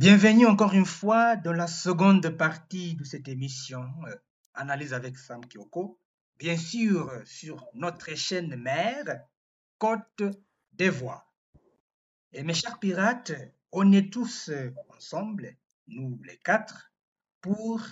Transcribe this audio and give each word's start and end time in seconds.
Bienvenue 0.00 0.46
encore 0.46 0.72
une 0.72 0.86
fois 0.86 1.36
dans 1.36 1.52
la 1.52 1.66
seconde 1.66 2.26
partie 2.30 2.94
de 2.94 3.04
cette 3.04 3.28
émission 3.28 3.84
euh, 4.06 4.14
Analyse 4.54 4.94
avec 4.94 5.18
Sam 5.18 5.44
Kyoko. 5.44 5.98
Bien 6.38 6.56
sûr, 6.56 7.12
sur 7.26 7.66
notre 7.74 8.14
chaîne 8.14 8.56
mère, 8.56 9.26
Côte 9.76 10.22
d'Ivoire. 10.72 11.30
Et 12.32 12.42
mes 12.42 12.54
chers 12.54 12.78
pirates, 12.78 13.32
on 13.72 13.92
est 13.92 14.10
tous 14.10 14.48
euh, 14.48 14.74
ensemble, 14.96 15.54
nous 15.88 16.18
les 16.24 16.38
quatre, 16.38 16.94
pour 17.42 17.82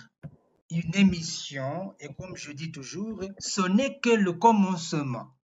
une 0.71 0.95
émission. 0.95 1.93
Et 1.99 2.11
comme 2.15 2.35
je 2.35 2.51
dis 2.53 2.71
toujours, 2.71 3.23
ce 3.37 3.61
n'est 3.61 3.99
que 3.99 4.09
le 4.09 4.33
commencement. 4.33 5.37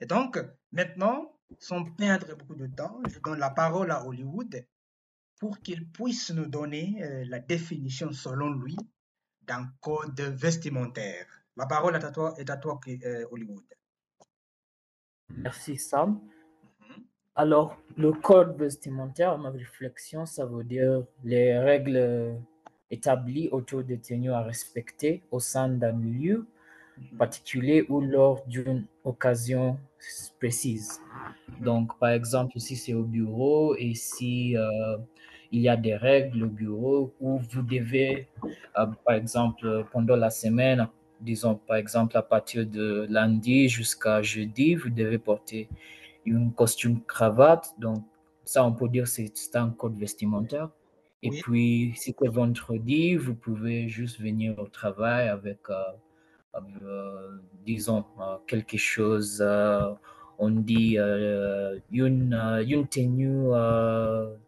Et 0.00 0.06
donc, 0.06 0.38
maintenant, 0.70 1.38
sans 1.58 1.84
perdre 1.84 2.34
beaucoup 2.34 2.56
de 2.56 2.66
temps, 2.66 2.98
je 3.10 3.18
donne 3.18 3.38
la 3.38 3.50
parole 3.50 3.90
à 3.90 4.06
Hollywood 4.06 4.64
pour 5.42 5.58
qu'il 5.58 5.88
puisse 5.88 6.30
nous 6.30 6.46
donner 6.46 7.02
euh, 7.02 7.24
la 7.26 7.40
définition 7.40 8.12
selon 8.12 8.54
lui 8.54 8.76
d'un 9.44 9.66
code 9.80 10.20
vestimentaire. 10.20 11.26
La 11.56 11.66
parole 11.66 11.96
est 11.96 12.04
à 12.04 12.12
toi, 12.12 12.32
est 12.38 12.48
à 12.48 12.56
toi 12.58 12.78
euh, 12.86 13.26
Hollywood. 13.28 13.64
Merci 15.30 15.78
Sam. 15.78 16.20
Alors, 17.34 17.76
le 17.96 18.12
code 18.12 18.56
vestimentaire, 18.56 19.36
ma 19.36 19.50
réflexion, 19.50 20.26
ça 20.26 20.46
veut 20.46 20.62
dire 20.62 21.02
les 21.24 21.58
règles 21.58 22.38
établies 22.88 23.48
autour 23.50 23.82
des 23.82 23.98
tenues 23.98 24.30
à 24.30 24.42
respecter 24.42 25.24
au 25.32 25.40
sein 25.40 25.68
d'un 25.68 25.98
lieu 25.98 26.46
particulier 27.18 27.84
ou 27.88 28.00
lors 28.00 28.46
d'une 28.46 28.86
occasion 29.02 29.76
précise. 30.38 31.00
Donc, 31.60 31.98
par 31.98 32.10
exemple, 32.10 32.60
si 32.60 32.76
c'est 32.76 32.94
au 32.94 33.02
bureau 33.02 33.74
et 33.76 33.94
si 33.94 34.56
euh, 34.56 34.98
il 35.52 35.60
y 35.62 35.68
a 35.68 35.76
des 35.76 35.96
règles 35.96 36.44
au 36.44 36.48
bureau 36.48 37.14
où 37.20 37.38
vous 37.38 37.62
devez, 37.62 38.28
euh, 38.78 38.86
par 39.06 39.14
exemple, 39.16 39.86
pendant 39.92 40.16
la 40.16 40.30
semaine, 40.30 40.88
disons 41.20 41.56
par 41.56 41.76
exemple 41.76 42.16
à 42.16 42.22
partir 42.22 42.66
de 42.66 43.06
lundi 43.08 43.68
jusqu'à 43.68 44.22
jeudi, 44.22 44.74
vous 44.74 44.90
devez 44.90 45.18
porter 45.18 45.68
une 46.24 46.52
costume 46.54 47.02
cravate. 47.04 47.74
Donc, 47.78 48.04
ça, 48.44 48.64
on 48.64 48.72
peut 48.72 48.88
dire 48.88 49.06
c'est 49.06 49.30
c'est 49.34 49.56
un 49.56 49.70
code 49.70 49.96
vestimentaire. 49.98 50.70
Et 51.22 51.30
Oui. 51.30 51.40
puis, 51.42 51.92
si 51.96 52.14
c'est 52.18 52.28
vendredi, 52.28 53.16
vous 53.16 53.34
pouvez 53.36 53.88
juste 53.88 54.20
venir 54.20 54.58
au 54.58 54.66
travail 54.68 55.28
avec, 55.28 55.60
euh, 55.70 55.74
euh, 56.82 57.38
disons, 57.64 58.04
quelque 58.46 58.76
chose, 58.76 59.40
on 60.42 60.50
dit 60.50 60.98
euh, 60.98 61.78
une, 61.92 62.34
une 62.68 62.86
tenue 62.88 63.48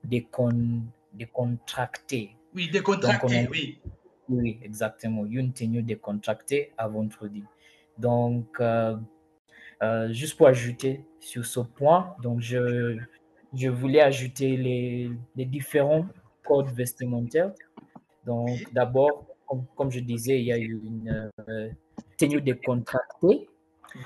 décon- 0.05 0.83
décontractée. 1.13 2.37
Oui, 2.55 2.69
Donc, 3.01 3.25
on 3.25 3.29
décontracté, 3.29 3.37
a, 3.37 3.49
oui. 3.51 3.81
oui, 4.29 4.59
exactement, 4.63 5.27
une 5.27 5.53
tenue 5.53 5.83
décontractée 5.83 6.73
à 6.79 6.89
vendredi. 6.89 7.45
Donc, 7.99 8.61
euh, 8.61 8.97
euh, 9.83 10.13
juste 10.13 10.37
pour 10.37 10.49
ajouter 10.49 11.05
sur 11.21 11.45
ce 11.47 11.61
point, 11.61 12.17
donc 12.23 12.41
je, 12.41 12.99
je 13.55 13.69
voulais 13.69 14.01
ajouter 14.01 14.57
les, 14.57 15.11
les 15.37 15.47
différents 15.47 16.07
codes 16.45 16.71
vestimentaires. 16.73 17.53
Donc, 18.27 18.49
Oui, 18.59 18.67
d'abord, 18.73 19.27
comme, 19.47 19.67
comme 19.77 19.91
je 19.91 20.01
disais, 20.01 20.41
il 20.41 20.47
y 20.47 20.53
a 20.53 20.59
une 20.59 21.31
euh, 21.49 21.71
tenue 22.19 22.41
décontractée. 22.41 23.49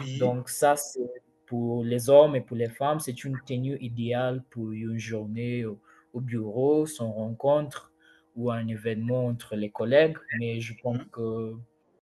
oui, 0.01 0.19
Donc, 0.19 0.49
ça, 0.49 0.77
c'est 0.77 1.18
pour 1.49 1.83
les 1.83 2.11
hommes 2.11 2.37
et 2.37 2.43
pour 2.43 2.57
les 2.57 2.69
femmes, 2.69 3.01
c'est 3.01 3.25
une 3.25 3.39
tenue 3.47 3.79
idéale 3.81 4.43
pour 4.51 4.71
une 4.73 4.99
journée 4.99 5.65
au, 5.65 5.79
au 6.13 6.21
bureau, 6.21 6.85
son 6.87 7.11
rencontre 7.11 7.93
ou 8.37 8.51
un 8.51 8.67
événement 8.69 9.27
entre 9.27 9.57
les 9.57 9.71
collègues. 9.71 10.19
Mais 10.39 10.61
je 10.61 10.75
pense 10.83 10.99
mhm, 10.99 11.09
que 11.11 11.55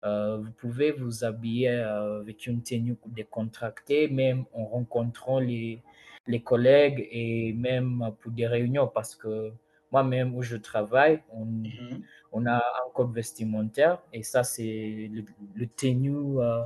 euh, 0.06 0.38
vous 0.38 0.52
pouvez 0.52 0.92
vous 0.92 1.24
habiller 1.24 1.70
euh, 1.70 2.22
avec 2.22 2.46
une 2.46 2.62
tenue 2.62 2.96
décontractée, 3.08 4.08
même 4.10 4.46
en 4.54 4.66
rencontrant 4.66 5.40
les, 5.40 5.82
les 6.28 6.42
collègues 6.44 7.08
et 7.12 7.54
même 7.54 8.12
pour 8.20 8.32
des 8.32 8.46
réunions, 8.48 8.88
parce 8.88 9.16
que 9.16 9.52
moi-même 9.92 10.36
où 10.36 10.44
je 10.44 10.56
travaille, 10.58 11.22
on, 11.32 11.46
mhm. 11.46 12.04
on 12.32 12.46
a 12.46 12.58
un 12.58 12.90
code 12.94 13.12
vestimentaire 13.14 14.02
et 14.14 14.22
ça, 14.24 14.44
c'est 14.44 15.10
le, 15.12 15.26
le 15.56 15.68
tenue, 15.68 16.40
euh, 16.40 16.62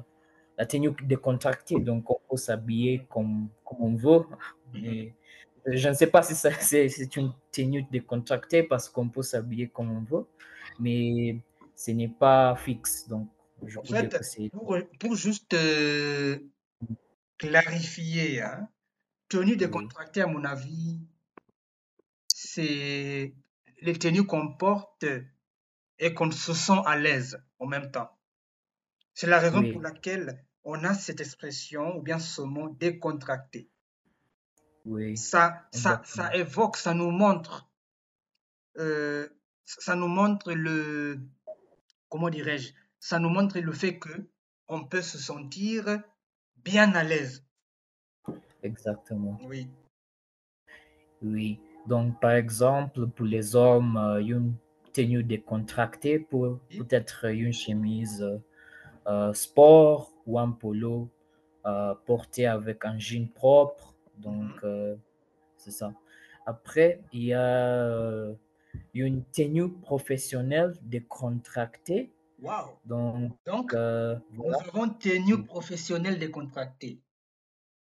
la 0.57 0.65
tenue 0.65 0.91
décontractée. 1.03 1.79
Donc, 1.79 2.09
on 2.09 2.19
peut 2.29 2.37
s'habiller 2.37 3.05
comme, 3.09 3.49
comme 3.63 3.81
on 3.81 3.95
veut. 3.95 4.23
Mais 4.73 5.13
je 5.65 5.89
ne 5.89 5.93
sais 5.93 6.07
pas 6.07 6.21
si 6.21 6.35
c'est, 6.35 7.15
une 7.15 7.33
tenue 7.51 7.83
décontractée 7.91 8.63
parce 8.63 8.89
qu'on 8.89 9.09
peut 9.09 9.23
s'habiller 9.23 9.69
comme 9.69 9.91
on 9.91 10.01
veut, 10.01 10.25
mais 10.79 11.39
ce 11.75 11.91
n'est 11.91 12.09
pas 12.09 12.55
fixe. 12.55 13.07
Donc, 13.07 13.29
je 13.65 13.79
En 13.79 13.83
fait, 13.83 14.49
pour, 14.51 14.77
pour 14.99 15.15
juste 15.15 15.53
euh, 15.53 16.37
clarifier, 17.37 18.41
hein, 18.41 18.69
tenue 19.27 19.55
décontractée, 19.55 20.21
à 20.21 20.27
mon 20.27 20.43
avis, 20.43 20.99
c'est 22.27 23.33
les 23.81 23.93
tenues 23.97 24.25
qu'on 24.25 24.53
porte 24.53 25.05
et 25.97 26.13
qu'on 26.13 26.29
se 26.31 26.53
sent 26.53 26.79
à 26.85 26.97
l'aise 26.97 27.41
en 27.59 27.65
même 27.65 27.91
temps. 27.91 28.11
C'est 29.13 29.27
la 29.27 29.39
raison 29.39 29.63
pour 29.71 29.81
laquelle 29.81 30.44
on 30.65 30.83
a 30.83 30.93
cette 30.95 31.21
expression 31.21 31.97
ou 31.97 32.01
bien 32.01 32.19
ce 32.19 32.41
mot 32.41 32.69
décontracté. 32.69 33.69
oui, 34.85 35.15
Ça, 35.15 35.67
ça, 35.71 36.01
ça 36.03 36.35
évoque, 36.35 36.75
ça 36.75 36.93
nous 36.93 37.11
montre, 37.11 37.69
euh, 38.77 39.29
ça 39.63 39.95
nous 39.95 40.07
montre 40.07 40.51
le, 40.53 41.19
comment 42.09 42.29
dirais-je, 42.29 42.73
ça 42.99 43.19
nous 43.19 43.29
montre 43.29 43.59
le 43.59 43.71
fait 43.71 43.99
que 43.99 44.27
on 44.67 44.83
peut 44.83 45.03
se 45.03 45.19
sentir 45.19 46.01
bien 46.57 46.93
à 46.95 47.03
l'aise. 47.03 47.45
Exactement. 48.63 49.39
Oui. 49.43 49.69
Oui. 51.21 51.59
Donc, 51.85 52.19
par 52.19 52.31
exemple, 52.31 53.05
pour 53.07 53.27
les 53.27 53.55
hommes, 53.55 53.97
euh, 53.97 54.19
une 54.19 54.55
tenue 54.91 55.23
décontractée 55.23 56.17
pour 56.17 56.59
peut-être 56.75 57.25
une 57.25 57.53
chemise 57.53 58.25
euh, 59.07 59.33
sport 59.33 60.14
ou 60.25 60.39
un 60.39 60.51
polo 60.51 61.09
euh, 61.65 61.95
porté 62.05 62.45
avec 62.47 62.85
un 62.85 62.97
jean 62.99 63.27
propre. 63.33 63.95
Donc, 64.17 64.49
Mhm. 64.63 64.69
euh, 64.69 64.95
c'est 65.57 65.71
ça. 65.71 65.93
Après, 66.45 67.01
il 67.11 67.23
y 67.23 67.33
a 67.33 67.41
euh, 67.41 68.33
une 68.93 69.23
tenue 69.25 69.69
professionnelle 69.71 70.73
décontractée. 70.83 72.11
Wow. 72.41 72.77
Donc, 72.85 73.31
Donc, 73.45 73.73
euh, 73.73 74.15
nous 74.31 74.45
avons 74.53 74.89
tenue 74.89 75.33
Oui, 75.35 75.43
professionnelle 75.43 76.19
décontractée. 76.19 76.99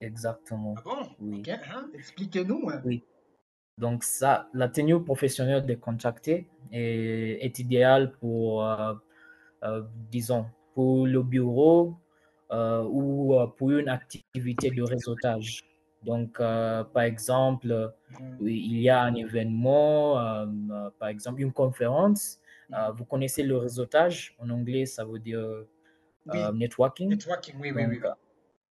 Ah 0.01 0.05
exactement. 0.05 0.75
bon? 0.83 1.09
Oui. 1.19 1.43
Hein? 1.49 1.89
Expliquez-nous. 1.93 2.69
hein. 2.69 2.81
Oui. 2.85 3.03
Donc, 3.77 4.03
ça, 4.03 4.49
la 4.53 4.67
tenue 4.67 5.01
professionnelle 5.03 5.65
décontractée 5.65 6.47
est, 6.71 7.37
est 7.45 7.59
idéale 7.59 8.11
pour, 8.19 8.65
euh, 8.65 8.93
euh, 9.63 9.83
disons, 10.11 10.45
pour 10.73 11.07
le 11.07 11.21
bureau 11.23 11.95
ou 12.51 13.35
euh, 13.35 13.47
pour 13.47 13.71
une 13.71 13.89
activité 13.89 14.71
de 14.71 14.81
réseautage. 14.83 15.61
Donc, 16.03 16.39
euh, 16.39 16.83
par 16.83 17.03
exemple, 17.03 17.93
oui, 18.39 18.63
il 18.69 18.79
y 18.81 18.89
a 18.89 19.01
un 19.01 19.15
événement, 19.15 20.19
euh, 20.19 20.45
euh, 20.71 20.89
par 20.97 21.09
exemple 21.09 21.41
une 21.41 21.51
conférence. 21.51 22.39
Euh, 22.73 22.89
Mhm. 22.89 22.95
vous 22.95 23.05
connaissez 23.05 23.43
le 23.43 23.57
réseautage, 23.57 24.35
en 24.39 24.49
anglais, 24.49 24.85
ça 24.85 25.03
veut 25.03 25.19
dire 25.19 25.39
euh, 25.39 25.67
Oui, 26.25 26.39
networking. 26.53 27.09
networking, 27.09 27.55
oui, 27.59 27.71
oui, 27.71 27.85
oui, 27.85 27.85
Donc, 27.85 28.03
oui. 28.03 28.09
euh, 28.09 28.13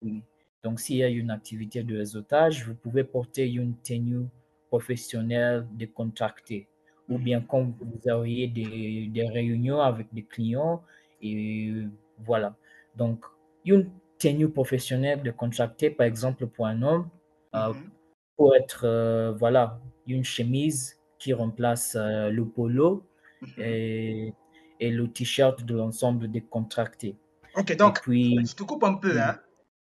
oui. 0.03 0.23
Donc, 0.65 0.81
s'il 0.81 0.97
y 0.97 1.03
a 1.03 1.09
une 1.09 1.31
activité 1.31 1.83
de 1.83 1.97
réseautage, 1.99 2.67
vous 2.67 2.75
pouvez 2.75 3.05
porter 3.05 3.51
une 3.51 3.77
tenue 3.77 4.27
professionnelle 4.69 5.67
décontractée. 5.73 6.69
Ou 7.09 7.19
bien 7.19 7.41
quand 7.41 7.65
vous 7.81 8.11
auriez 8.11 8.49
des, 8.49 9.09
des 9.09 9.29
réunions 9.29 9.81
avec 9.81 10.13
des 10.13 10.25
clients, 10.25 10.83
et 11.23 11.73
voilà. 12.19 12.55
Donc, 12.97 13.25
une 13.69 13.91
tenue 14.19 14.49
professionnelle 14.51 15.23
décontractée, 15.23 15.91
par 15.91 16.07
exemple, 16.07 16.47
pour 16.47 16.67
un 16.67 16.83
homme, 16.83 17.09
euh, 17.55 17.73
Mhm. 17.73 17.99
peut 18.39 18.55
être, 18.57 18.85
euh, 18.85 19.33
voilà, 19.33 19.81
une 20.07 20.25
chemise 20.25 20.99
qui 21.19 21.33
remplace 21.33 21.97
euh, 21.97 22.31
le 22.31 22.47
polo 22.47 23.05
Mhm. 23.41 23.65
et, 23.65 24.35
et 24.81 24.91
le 24.91 25.09
t-shirt 25.13 25.65
de 25.65 25.75
l'ensemble 25.77 26.31
décontracté. 26.31 27.17
Ok, 27.55 27.77
Et 27.83 27.91
donc, 27.91 27.99
puis, 28.01 28.43
je 28.47 28.55
te 28.55 28.63
coupe 28.63 28.85
un 28.85 28.95
peu, 28.95 29.21
oui, 29.21 29.21
hein. 29.21 29.41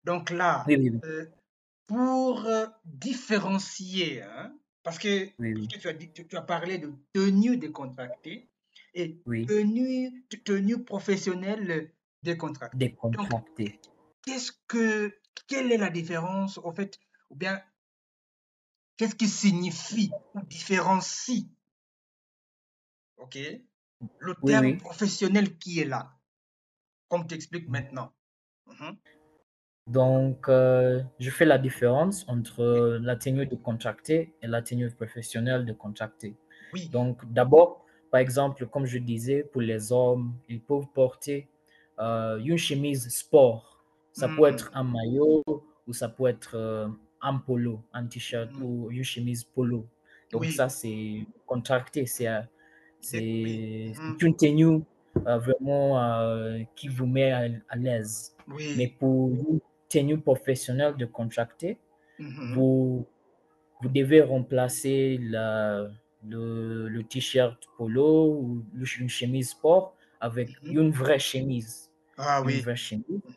Donc 0.05 0.31
là, 0.31 0.67
oui, 0.67 0.77
oui, 0.77 0.91
oui, 0.91 1.00
pour 1.87 2.49
différencier, 2.85 4.23
hein, 4.23 4.59
parce 4.82 4.99
que, 4.99 5.27
parce 5.53 5.69
tu 5.69 5.88
as 5.88 5.93
dit, 5.93 6.12
tu, 6.12 6.27
tu 6.27 6.37
as 6.37 6.43
parlé 6.43 6.79
de 6.79 6.93
tenue 7.12 7.56
décontractée 7.56 8.50
et 8.94 9.23
oui, 9.27 9.47
tenue, 9.47 10.27
tenue 10.44 10.85
professionnelle 10.85 11.93
décontractée. 12.22 12.96
Donc, 13.02 13.12
décontracté. 13.12 13.81
qu'est-ce 14.22 14.52
que, 14.67 15.14
quelle 15.46 15.72
est 15.72 15.78
la 15.78 15.90
différence, 15.90 16.58
au 16.58 16.72
fait, 16.72 16.99
ou 17.31 17.37
bien, 17.37 17.62
qu'est-ce 18.96 19.14
qui 19.14 19.28
signifie 19.28 20.11
ou 20.34 20.40
différencie 20.43 21.46
ok 23.19 23.38
Le 24.19 24.34
Oui, 24.43 24.52
terme 24.52 24.67
oui. 24.67 24.76
professionnel 24.76 25.56
qui 25.58 25.81
est 25.81 25.84
là, 25.84 26.19
comme 27.08 27.26
tu 27.26 27.34
expliques 27.34 27.69
maintenant. 27.69 28.12
Mhm. 28.67 28.96
Donc, 29.87 30.49
euh, 30.49 31.02
je 31.19 31.31
fais 31.31 31.44
la 31.44 31.58
différence 31.58 32.25
entre 32.28 32.99
la 33.02 33.17
tenue 33.17 33.46
de 33.46 33.56
contracté 33.56 34.34
et 34.43 34.46
la 34.46 34.62
tenue 34.62 34.90
professionnelle 34.90 35.64
de 35.67 35.72
contracté. 35.72 36.37
Oui, 36.72 36.88
Donc, 36.90 37.31
d'abord, 37.32 37.84
par 38.12 38.20
exemple, 38.20 38.67
comme 38.67 38.87
je 38.87 38.99
disais, 38.99 39.43
pour 39.43 39.61
les 39.62 39.90
hommes, 39.90 40.34
ils 40.49 40.61
peuvent 40.61 40.87
porter 40.94 41.49
euh, 42.00 42.38
une 42.38 42.58
chemise 42.58 43.08
sport. 43.08 43.85
Ça 44.12 44.29
peut 44.29 44.44
Mhm. 44.44 44.47
être 44.47 44.70
un 44.75 44.85
maillot 44.85 45.43
ou 45.87 45.93
ça 45.93 46.08
peut 46.08 46.26
être 46.29 46.56
euh, 46.56 46.88
un 47.23 47.38
polo, 47.38 47.82
un 47.93 48.06
t-shirt 48.06 48.50
Mhm. 48.50 48.62
ou 48.62 48.91
une 48.91 49.05
chemise 49.05 49.44
polo. 49.44 49.87
Donc, 50.32 50.44
oui, 50.44 50.50
ça, 50.50 50.69
c'est 50.69 51.26
contracté. 51.47 52.06
C'est 52.06 52.29
euh, 52.29 52.41
oui, 53.43 53.52
c'est 53.52 53.93
c'est 53.94 54.23
une 54.23 54.37
tenue 54.37 54.82
euh, 55.26 55.38
vraiment 55.38 55.99
qui 56.76 56.88
vous 56.88 57.06
met 57.06 57.32
à, 57.32 57.49
à 57.69 57.76
l'aise. 57.76 58.37
Mais 58.75 58.88
pour 58.88 59.31
une 59.31 59.61
tenue 59.88 60.20
professionnelle 60.20 60.96
de 60.96 61.06
contracté, 61.06 61.79
vous, 62.49 63.06
vous 63.81 63.88
devez 63.88 64.23
remplacer 64.23 65.19
la, 65.23 65.88
le, 66.26 66.88
le 66.88 67.05
t-shirt 67.05 67.69
polo 67.76 68.35
ou 68.35 68.64
une 69.00 69.08
chemise 69.08 69.50
sport 69.50 69.96
avec 70.20 70.50
une 70.69 70.91
vraie 70.91 71.19
chemise. 71.19 71.89
Ah 72.20 72.40
oui, 72.44 72.69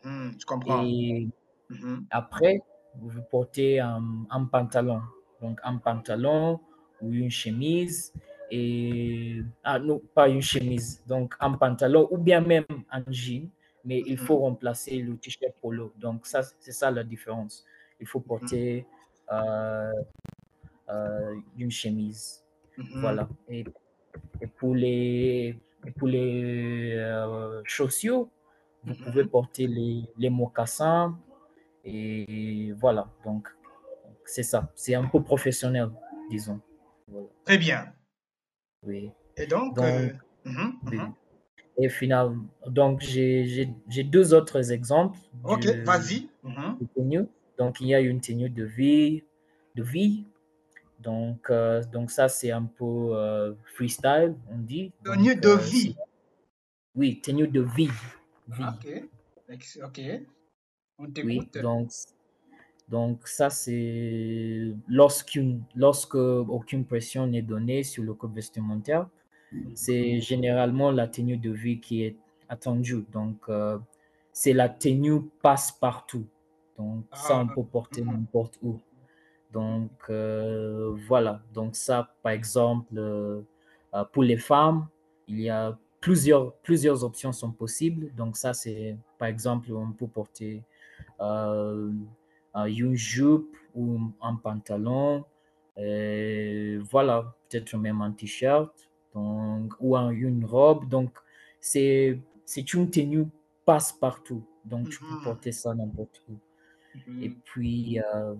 mhm, 0.03 0.35
je 0.39 0.45
comprends. 0.45 0.87
Et 0.87 1.27
Mhm. 1.69 2.07
après, 2.11 2.59
vous 2.95 3.21
portez 3.31 3.79
un, 3.79 4.25
un 4.31 4.45
pantalon. 4.45 5.01
Donc, 5.41 5.59
un 5.63 5.77
pantalon 5.77 6.61
ou 7.01 7.11
une 7.13 7.31
chemise. 7.31 8.13
Et, 8.51 9.41
ah 9.63 9.79
non, 9.79 10.01
pas 10.15 10.29
une 10.29 10.41
chemise. 10.41 11.03
Donc, 11.07 11.35
un 11.39 11.53
pantalon 11.53 12.07
ou 12.11 12.17
bien 12.17 12.41
même 12.41 12.65
un 12.91 13.03
jean. 13.09 13.49
Mais 13.85 14.03
il 14.05 14.17
faut 14.17 14.37
Mhm. 14.37 14.39
remplacer 14.39 14.99
le 15.01 15.17
t-shirt 15.17 15.55
polo. 15.61 15.93
Donc, 15.97 16.27
ça, 16.27 16.43
c'est 16.43 16.71
ça 16.73 16.91
la 16.91 17.03
différence. 17.03 17.65
Il 17.99 18.07
faut 18.07 18.21
porter 18.21 18.87
euh, 19.31 19.91
euh, 20.89 21.35
une 21.57 21.71
chemise. 21.71 22.43
Voilà. 22.99 23.29
Et, 23.49 23.65
et 24.41 24.47
pour 24.47 24.75
les, 24.75 25.59
pour 25.97 26.07
les 26.07 26.93
euh, 26.95 27.61
chaussures, 27.65 28.29
vous 28.85 28.95
pouvez 28.95 29.25
porter 29.25 29.67
les, 29.67 30.03
les 30.17 30.29
mocassins. 30.29 31.17
Et 31.85 32.71
voilà. 32.79 33.07
Donc, 33.25 33.47
c'est 34.25 34.43
ça. 34.43 34.71
C'est 34.75 34.95
un 34.95 35.05
peu 35.05 35.21
professionnel, 35.21 35.89
disons. 36.29 36.59
Voilà. 37.07 37.27
Très 37.45 37.57
bien. 37.57 37.93
Oui. 38.83 39.11
Et 39.37 39.47
donc, 39.47 39.75
Donc, 39.75 39.85
euh, 39.85 40.09
mhm, 40.45 40.73
mhm. 40.83 41.13
Et 41.77 41.89
finalement, 41.89 42.43
donc 42.67 43.01
j'ai 43.01 43.65
deux 44.03 44.33
autres 44.35 44.71
exemples 44.71 45.17
ok, 45.43 45.65
vas-y. 45.85 46.29
Mhm. 46.43 47.27
Donc, 47.57 47.81
il 47.81 47.87
y 47.87 47.95
a 47.95 47.99
une 47.99 48.21
tenue 48.21 48.49
de 48.49 48.63
vie, 48.63 49.23
de 49.75 49.83
vie. 49.83 50.25
Donc, 50.99 51.49
euh, 51.49 51.83
donc 51.91 52.11
ça, 52.11 52.29
c'est 52.29 52.51
un 52.51 52.63
peu 52.63 53.15
euh, 53.15 53.53
freestyle, 53.75 54.35
on 54.49 54.57
dit. 54.57 54.91
Tenue 55.03 55.35
Donc, 55.35 55.43
de 55.43 55.49
vie. 55.61 55.95
oui, 56.95 57.19
tenue 57.21 57.47
de 57.47 57.61
vie. 57.61 57.89
Ah, 58.51 58.75
Ok, 58.77 58.87
ok, 59.83 60.01
on 60.99 61.07
Oui, 61.23 61.49
donc, 61.61 61.89
donc 62.89 63.27
ça, 63.27 63.49
c'est 63.49 64.73
lorsqu'une, 64.87 65.63
lorsque 65.75 66.15
aucune 66.15 66.85
pression 66.85 67.27
n'est 67.27 67.41
donnée 67.41 67.83
sur 67.83 68.03
le 68.03 68.13
code 68.13 68.33
vestimentaire, 68.33 69.07
c'est 69.73 70.19
généralement 70.21 70.91
la 70.91 71.07
tenue 71.07 71.37
de 71.37 71.51
vie 71.51 71.79
qui 71.79 72.03
est 72.03 72.17
attendue. 72.49 73.05
Donc, 73.11 73.37
euh, 73.49 73.79
c'est 74.31 74.53
la 74.53 74.69
tenue 74.69 75.21
passe-partout. 75.41 76.27
Donc, 76.77 77.05
ça, 77.13 77.37
Ah, 77.37 77.41
on 77.41 77.47
peut 77.47 77.63
porter 77.63 78.03
n'importe 78.03 78.59
où. 78.61 78.79
Donc, 79.51 79.91
euh, 80.09 80.95
voilà. 81.07 81.41
Donc, 81.53 81.75
ça, 81.75 82.15
par 82.23 82.31
exemple, 82.31 82.97
euh, 82.97 83.41
pour 84.11 84.23
les 84.23 84.37
femmes, 84.37 84.87
il 85.27 85.41
y 85.41 85.49
a 85.49 85.77
plusieurs, 86.03 86.53
plusieurs 86.57 87.03
options 87.03 87.31
sont 87.33 87.51
possibles. 87.51 88.13
Donc, 88.15 88.37
ça, 88.37 88.53
c'est, 88.53 88.97
par 89.19 89.27
exemple, 89.29 89.71
on 89.73 89.91
peut 89.93 90.07
porter 90.07 90.63
euh, 91.21 91.91
euh, 92.57 92.65
une 92.65 92.95
jupe 92.95 93.55
ou 93.75 93.99
un 94.21 94.35
pantalon. 94.37 95.25
voilà, 96.91 97.35
peut-être 97.49 97.77
même 97.77 98.01
un 98.01 98.11
t-shirt 98.11 98.73
donc, 99.13 99.73
ou 99.79 99.95
un- 99.95 100.09
une 100.11 100.45
robe. 100.45 100.87
Donc, 100.89 101.11
c'est 101.59 102.19
c'est 102.45 102.73
une 102.73 102.89
tenue 102.89 103.27
passe-partout. 103.65 104.43
Donc, 104.65 104.89
tu 104.89 104.99
peux 104.99 105.15
Mhm. 105.15 105.23
porter 105.23 105.51
ça 105.51 105.73
n'importe 105.73 106.21
où. 106.29 106.33
Et 107.21 107.29
Mhm. 107.29 107.41
puis, 107.45 107.99
euh, 108.01 108.35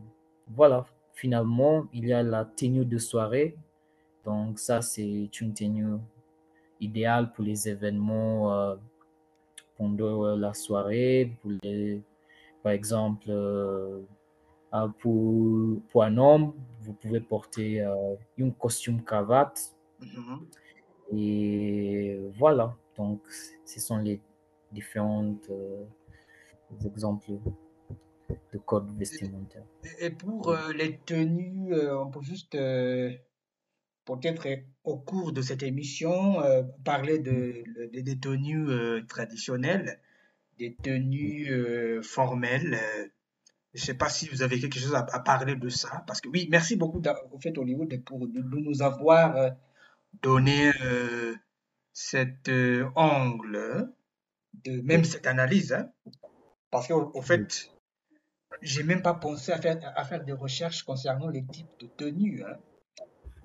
voilà, 0.47 0.85
finalement, 1.13 1.87
il 1.93 2.07
y 2.07 2.13
a 2.13 2.23
la 2.23 2.45
tenue 2.45 2.85
de 2.85 2.97
soirée. 2.99 3.57
Donc, 4.25 4.59
ça, 4.59 4.81
c'est 4.81 5.29
une 5.41 5.53
tenue 5.53 5.95
idéale 6.83 7.31
pour 7.31 7.43
les 7.43 7.67
événements 7.67 8.53
euh, 8.53 8.75
pendant 9.77 10.25
euh, 10.25 10.35
la 10.35 10.53
soirée. 10.53 11.31
Pour 11.41 11.51
les, 11.63 12.01
par 12.61 12.71
exemple, 12.71 13.25
euh, 13.29 14.01
euh, 14.73 14.87
pour, 14.99 15.81
pour 15.89 16.03
un 16.03 16.17
homme, 16.17 16.53
vous 16.81 16.93
pouvez 16.93 17.19
porter 17.19 17.81
euh, 17.81 18.15
un 18.39 18.49
costume 18.51 19.03
cravate. 19.03 19.75
Mhm. 20.01 20.47
Et 21.15 22.19
voilà, 22.37 22.75
donc, 22.97 23.21
ce 23.65 23.79
sont 23.79 23.97
les 23.97 24.19
différents 24.71 25.35
exemples 26.85 27.33
de 28.51 28.57
code 28.59 28.89
vestimentaire. 28.97 29.63
Et- 29.99 30.09
pour 30.09 30.55
les 30.75 30.97
tenues, 31.05 31.75
on 31.91 32.09
peut 32.09 32.21
juste 32.21 32.57
peut-être 34.05 34.47
euh, 34.47 34.57
au 34.83 34.97
cours 34.97 35.31
de 35.33 35.41
cette 35.41 35.63
émission 35.63 36.41
euh, 36.41 36.63
parler 36.83 37.19
de, 37.19 37.63
de- 37.93 38.01
des 38.01 38.19
tenues 38.19 38.69
euh, 38.69 39.01
traditionnelles, 39.07 39.99
des 40.59 40.75
tenues 40.75 41.49
formelles. 42.03 42.79
je 43.73 43.81
ne 43.81 43.85
sais 43.85 43.93
pas 43.95 44.09
si 44.09 44.27
vous 44.29 44.43
avez 44.43 44.59
quelque 44.59 44.79
chose 44.79 44.93
à, 44.95 45.03
parler 45.19 45.55
de 45.55 45.69
ça, 45.69 46.03
parce 46.07 46.21
que 46.21 46.29
oui, 46.29 46.47
merci 46.51 46.75
beaucoup 46.75 47.01
au 47.31 47.39
fait 47.39 47.57
Hollywood 47.57 48.03
pour, 48.03 48.19
de, 48.27 48.41
de 48.41 48.57
nous 48.59 48.81
avoir 48.81 49.51
donné 50.21 50.71
cet 51.91 52.51
angle, 52.95 53.89
de 54.63 54.81
même 54.81 55.03
cette 55.03 55.25
analyse, 55.25 55.73
hein, 55.73 55.89
parce 56.69 56.87
qu'au 56.87 57.11
au 57.15 57.21
fait, 57.23 57.71
j'ai 58.61 58.83
même 58.83 59.01
pas 59.01 59.15
pensé 59.15 59.51
à 59.51 59.59
faire, 59.59 59.79
à 59.95 60.05
faire 60.05 60.23
des 60.23 60.33
recherches 60.33 60.83
concernant 60.83 61.29
les 61.29 61.43
types 61.45 61.67
de 61.79 61.87
tenues. 61.87 62.43
hein. 62.43 62.57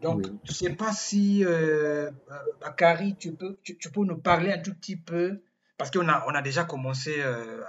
Donc, 0.00 0.26
Oui. 0.26 0.40
je 0.44 0.52
sais 0.52 0.74
pas 0.74 0.92
si, 0.92 1.44
euh, 1.44 2.10
euh, 2.10 2.12
Bakary, 2.60 3.16
tu 3.16 3.34
peux, 3.34 3.58
tu, 3.62 3.76
tu 3.78 3.90
peux 3.90 4.04
nous 4.04 4.18
parler 4.18 4.52
un 4.52 4.58
tout 4.58 4.74
petit 4.74 4.96
peu, 4.96 5.42
parce 5.76 5.90
qu'on 5.90 6.08
a, 6.08 6.24
on 6.28 6.34
a 6.34 6.42
déjà 6.42 6.64
commencé, 6.64 7.16
euh, 7.20 7.62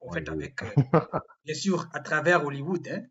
en 0.00 0.10
Oui, 0.10 0.18
fait, 0.20 0.28
oui. 0.28 0.28
avec, 0.28 0.62
euh, 0.64 0.70
bien 1.44 1.54
sûr, 1.54 1.88
à 1.94 2.00
travers 2.00 2.44
Hollywood, 2.44 2.86
hein. 2.88 3.04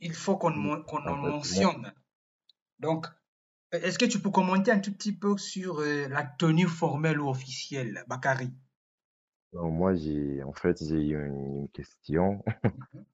Il- 0.00 0.14
faut 0.14 0.36
qu'on 0.36 0.52
en 0.52 1.16
mentionne. 1.16 1.92
Donc, 2.80 3.06
est-ce 3.72 3.98
que 3.98 4.06
tu 4.06 4.20
peux 4.20 4.30
commenter 4.30 4.70
un 4.72 4.80
tout 4.80 4.92
petit 4.92 5.12
peu 5.16 5.38
sur 5.38 5.80
euh, 5.80 6.08
la 6.08 6.24
tenue 6.24 6.68
formelle 6.68 7.20
ou 7.20 7.28
officielle, 7.30 8.04
Bakary? 8.08 8.52
non, 9.52 9.70
moi, 9.70 9.94
j'ai, 9.94 10.42
en 10.42 10.52
fait, 10.52 10.82
j'ai 10.84 11.00
une, 11.10 11.60
une 11.62 11.68
question. 11.70 12.44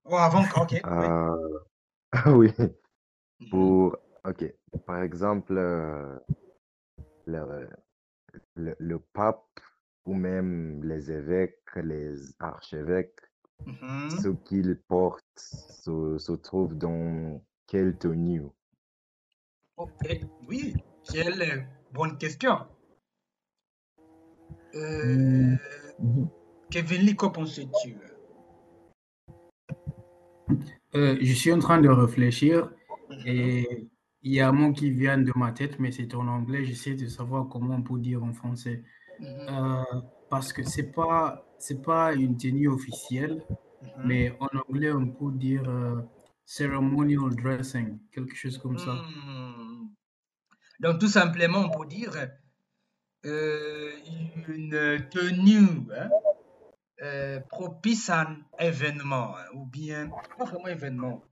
Oh, 0.04 0.16
avant, 0.16 0.44
ok, 0.56 0.74
oui. 0.98 1.06
Euh, 1.06 1.58
oui, 2.26 2.52
Mhm, 3.40 3.50
pour, 3.50 3.96
ok, 4.24 4.54
par 4.86 5.02
exemple, 5.02 5.56
euh, 5.56 6.18
le, 7.26 7.68
le, 8.56 8.76
le 8.78 8.98
pape 8.98 9.60
ou 10.06 10.14
même 10.14 10.82
les 10.84 11.10
évêques, 11.10 11.58
les 11.76 12.14
archevêques, 12.40 13.20
mhm. 13.66 14.10
ce 14.10 14.28
qu'ils 14.28 14.76
portent 14.88 15.24
se, 15.36 16.18
se 16.18 16.32
trouve 16.32 16.76
dans 16.76 17.42
quelle 17.66 17.96
tenue? 17.96 18.42
Ok, 19.76 20.20
oui, 20.48 20.74
quelle 21.10 21.66
bonne 21.92 22.18
question. 22.18 22.66
Euh, 24.74 25.12
Mm, 25.16 25.56
mhm. 25.98 26.28
Kevin 26.70 27.02
Lee, 27.02 27.16
qu'en 27.16 27.30
penses-tu? 27.30 27.96
Euh, 30.94 31.16
je 31.20 31.32
suis 31.32 31.52
en 31.52 31.58
train 31.58 31.80
de 31.80 31.88
réfléchir 31.88 32.70
Mhm, 33.10 33.22
et 33.26 33.88
il 34.22 34.32
y 34.32 34.40
a 34.40 34.48
un 34.48 34.52
mot 34.52 34.72
qui 34.72 34.90
vient 34.90 35.18
de 35.18 35.32
ma 35.36 35.52
tête, 35.52 35.78
mais 35.78 35.90
c'est 35.92 36.14
en 36.14 36.26
anglais. 36.28 36.64
J'essaie 36.64 36.94
de 36.94 37.06
savoir 37.06 37.48
comment 37.48 37.74
on 37.76 37.82
peut 37.82 37.98
dire 37.98 38.22
en 38.22 38.32
français. 38.32 38.84
mhm, 39.20 39.48
Euh, 39.48 40.00
parce 40.30 40.52
que 40.52 40.62
c'est 40.62 40.92
pas 40.92 41.46
c'est 41.58 41.82
pas 41.82 42.14
une 42.14 42.36
tenue 42.36 42.68
officielle, 42.68 43.44
mhm. 43.82 44.06
mais 44.06 44.32
en 44.40 44.48
anglais 44.68 44.92
on 44.92 45.08
peut 45.08 45.32
dire 45.32 45.68
euh, 45.68 46.00
ceremonial 46.44 47.34
dressing, 47.34 47.98
quelque 48.10 48.34
chose 48.34 48.58
comme 48.58 48.78
ça. 48.78 48.92
Hmm. 48.92 49.88
Donc, 50.80 50.98
tout 50.98 51.08
simplement, 51.08 51.60
on 51.60 51.70
peut 51.70 51.86
dire 51.86 52.12
euh, 53.24 53.92
une 54.48 55.08
tenue 55.10 55.90
hein, 55.96 56.10
euh, 57.02 57.40
propice 57.40 58.10
à 58.10 58.22
un 58.22 58.36
événement, 58.58 59.36
hein, 59.36 59.44
ou 59.54 59.64
bien, 59.64 60.10
pas 60.36 60.44
vraiment 60.44 60.68
événement, 60.68 61.24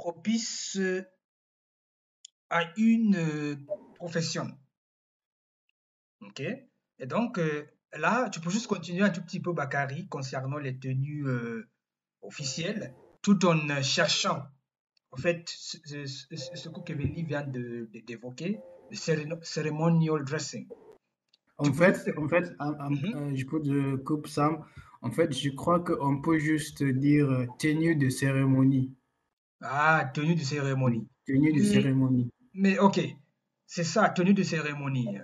propice 0.00 0.78
à 2.48 2.62
une 2.78 3.66
profession. 3.96 4.48
OK? 6.22 6.40
Et 6.40 7.06
donc, 7.06 7.38
là, 7.92 8.30
tu 8.30 8.40
peux 8.40 8.50
juste 8.50 8.66
continuer 8.66 9.02
un 9.02 9.10
tout 9.10 9.22
petit 9.22 9.40
peu, 9.40 9.52
Bakary, 9.52 10.08
concernant 10.08 10.58
les 10.58 10.78
tenues 10.78 11.26
officielles, 12.22 12.94
tout 13.20 13.44
en 13.44 13.82
cherchant 13.82 14.46
en 15.12 15.16
fait, 15.16 15.42
ce, 15.48 16.68
que 16.68 16.80
Kevin 16.84 17.12
vient 17.26 17.46
d'évoquer, 17.46 18.60
le 18.90 18.96
ceremonial 19.42 20.24
dressing. 20.24 20.68
En 21.58 21.72
fait, 21.72 22.10
en 22.16 22.28
fait 22.28 22.54
mm-hmm. 22.58 23.16
euh, 23.16 23.34
je 23.34 23.44
peux 23.44 23.60
te 23.60 23.96
couper 23.96 24.30
Sam. 24.30 24.64
En 25.02 25.10
fait, 25.10 25.36
je 25.36 25.50
crois 25.50 25.80
qu'on 25.80 26.20
peut 26.20 26.38
juste 26.38 26.82
dire 26.82 27.30
euh, 27.30 27.46
tenue 27.58 27.96
de 27.96 28.08
cérémonie. 28.08 28.94
Ah, 29.62 30.10
tenue 30.14 30.34
de 30.34 30.42
cérémonie. 30.42 31.06
Tenue 31.26 31.52
de 31.52 31.62
cérémonie. 31.62 32.30
Mais 32.54 32.78
ok, 32.78 33.00
c'est 33.66 33.84
ça, 33.84 34.08
tenue 34.08 34.34
de 34.34 34.42
cérémonie. 34.42 35.18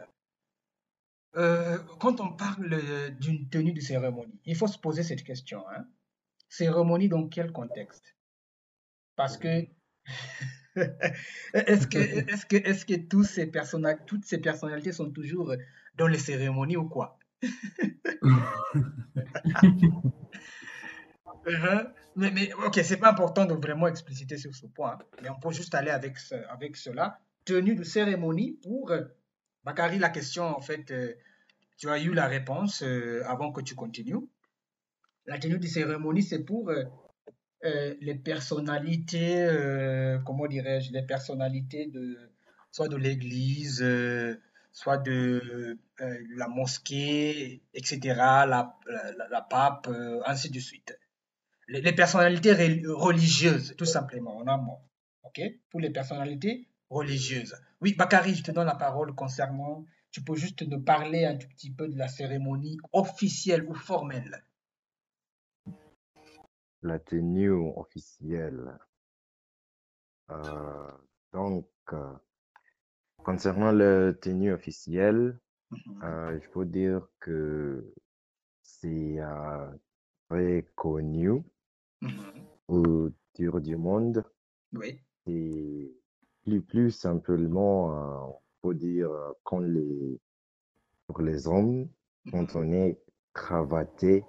Euh, 1.37 1.78
quand 2.00 2.21
on 2.21 2.33
parle 2.33 3.14
d'une 3.19 3.49
tenue 3.49 3.73
de 3.73 3.81
cérémonie, 3.81 4.38
il 4.45 4.57
faut 4.57 4.66
se 4.66 4.78
poser 4.78 5.02
cette 5.02 5.25
question. 5.25 5.64
Hein. 5.71 5.87
Cérémonie 6.49 7.09
dans 7.09 7.28
quel 7.28 7.52
contexte? 7.52 8.16
Parce 9.16 9.38
que 9.38 9.66
est-ce 11.55 11.87
que, 11.87 11.99
est-ce 11.99 12.47
que, 12.47 12.57
est-ce 12.57 12.85
que 12.85 12.95
tous 12.95 13.25
ces 13.25 13.50
toutes 14.07 14.25
ces 14.25 14.38
personnalités 14.38 14.93
sont 14.93 15.11
toujours 15.11 15.55
dans 15.97 16.07
les 16.07 16.19
cérémonies 16.19 16.76
ou 16.76 16.88
quoi? 16.88 17.19
Uh-huh. 21.47 21.87
Mais, 22.16 22.30
mais, 22.30 22.52
ok, 22.54 22.80
c'est 22.82 22.96
pas 22.96 23.11
important 23.11 23.46
de 23.46 23.54
vraiment 23.54 23.87
expliciter 23.87 24.37
sur 24.38 24.54
ce 24.54 24.66
point, 24.66 24.99
mais 25.23 25.30
on 25.30 25.38
peut 25.38 25.52
juste 25.52 25.75
aller 25.75 25.90
avec, 25.90 26.16
avec 26.49 26.76
cela. 26.76 27.20
Tenue 27.44 27.75
de 27.75 27.85
cérémonie 27.85 28.58
pour. 28.62 28.92
Bakary, 29.64 29.99
la 29.99 30.11
question, 30.11 30.44
en 30.44 30.61
fait, 30.61 30.90
euh, 30.90 31.12
tu 31.76 31.90
as 31.90 32.00
eu 32.00 32.14
la 32.14 32.26
réponse 32.26 32.82
euh, 32.82 33.23
avant 33.26 33.52
que 33.52 33.61
tu 33.61 33.75
continues. 33.75 34.28
La 35.26 35.38
tenue 35.38 35.58
de 35.58 35.66
cérémonie, 35.66 36.23
c'est 36.23 36.44
pour 36.44 36.70
euh, 36.70 36.85
euh, 37.64 37.94
les 38.00 38.14
personnalités, 38.14 39.42
euh, 39.44 40.18
comment 40.25 40.46
dirais-je, 40.46 40.92
les 40.92 41.02
personnalités 41.02 41.87
de 41.87 42.16
soit 42.70 42.88
de 42.88 42.96
l'Église, 42.96 43.82
euh, 43.82 44.40
soit 44.73 44.99
de 44.99 45.76
la 46.37 46.49
mosquée, 46.49 47.62
etc., 47.73 47.99
la, 48.14 48.78
la, 49.30 49.40
pape, 49.40 49.88
ainsi 50.26 50.50
de 50.50 50.61
suite. 50.61 50.96
Les, 51.68 51.92
personnalités 51.92 52.52
religieuses, 52.87 53.75
tout 53.76 53.85
simplement, 53.85 54.37
en 54.37 54.46
amont. 54.46 54.78
OK? 55.25 55.40
Pour 55.70 55.80
les 55.80 55.90
personnalités 55.90 56.68
religieuses. 56.90 57.56
Oui, 57.80 57.94
Bakary, 57.94 58.35
je 58.35 58.44
te 58.44 58.50
donne 58.52 58.66
la 58.66 58.76
parole 58.76 59.14
concernant. 59.14 59.85
Tu 60.12 60.23
peux 60.23 60.37
juste 60.37 60.62
nous 60.62 60.80
parler 60.80 61.25
un 61.25 61.37
tout 61.37 61.49
petit 61.49 61.70
peu 61.70 61.88
de 61.88 61.99
la 61.99 62.08
cérémonie 62.08 62.78
officielle 62.92 63.64
ou 63.68 63.75
formelle 63.75 64.42
la 66.87 66.99
tenue 66.99 67.50
officielle. 67.50 68.78
Euh, 70.30 70.90
donc, 71.32 71.68
euh, 71.92 72.12
concernant 73.18 73.73
la 73.73 74.12
tenue 74.14 74.52
officielle, 74.52 75.38
mhm. 75.70 76.02
euh, 76.02 76.40
je 76.40 76.49
peux 76.50 76.64
dire 76.64 77.06
que 77.20 77.92
c'est 78.62 79.18
très 80.28 80.66
connu 80.75 81.42
mhm. 82.00 82.44
autour 82.68 83.60
du 83.60 83.76
monde. 83.76 84.24
Oui. 84.72 85.00
Et 85.26 85.92
plus, 86.44 86.62
plus 86.62 86.90
simplement, 86.90 87.88
on 88.28 88.38
peut 88.62 88.74
dire 88.74 89.10
quand 89.42 89.58
les, 89.58 90.20
pour 91.06 91.22
les 91.22 91.48
hommes, 91.48 91.88
quand 92.30 92.54
mhm. 92.54 92.60
on 92.62 92.72
est 92.72 92.98
cravaté, 93.32 94.24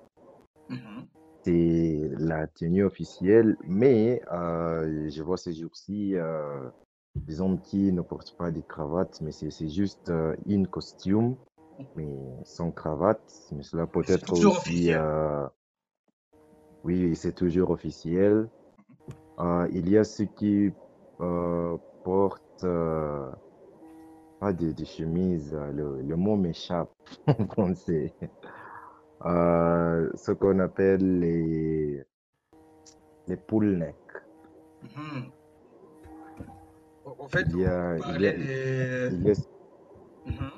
c'est 1.44 2.10
la 2.18 2.48
tenue 2.48 2.84
officielle, 2.84 3.56
mais 3.64 4.22
euh, 4.34 5.10
je 5.10 5.24
vois 5.24 5.38
ces 5.38 5.54
jours-ci 5.54 6.16
euh, 6.16 6.70
des 7.16 7.40
hommes 7.40 7.62
qui 7.62 7.92
ne 7.94 8.02
portent 8.02 8.36
pas 8.38 8.52
des 8.52 8.64
cravates, 8.64 9.22
mais 9.22 9.32
c'est 9.32 9.70
juste 9.70 10.10
euh, 10.10 10.36
une 10.46 10.68
costume, 10.68 11.38
mais 11.96 12.14
sans 12.44 12.72
cravate. 12.72 13.22
Mais 13.54 13.64
cela 13.64 13.88
peut 13.88 14.04
être 14.08 14.34
aussi. 14.34 14.92
Oui, 16.88 17.16
c'est 17.16 17.34
toujours 17.34 17.70
officiel. 17.70 18.48
il 19.72 19.90
y 19.90 19.98
a 19.98 20.04
ceux 20.04 20.26
qui 20.26 20.72
portent 22.04 22.66
pas 24.40 24.54
des, 24.54 24.86
chemises, 24.86 25.56
le, 25.74 26.02
le 26.02 26.16
mot 26.16 26.36
m'échappe 26.36 26.92
en 27.28 27.46
français. 27.46 28.14
Euh, 29.26 30.10
ce 30.16 30.32
qu'on 30.32 30.60
appelle 30.60 31.20
les, 31.20 32.04
les 33.28 33.36
pull 33.36 33.78
neck. 33.78 33.96
Mhm. 34.84 35.32
En 37.20 37.28
fait, 37.28 37.46
il 37.50 37.62
y 37.62 37.66
a, 37.66 37.98
il 37.98 38.22
y 38.22 38.28
a, 38.28 38.36
il 38.36 39.24
y 39.24 39.32
a, 39.32 39.34
mhm. 40.26 40.52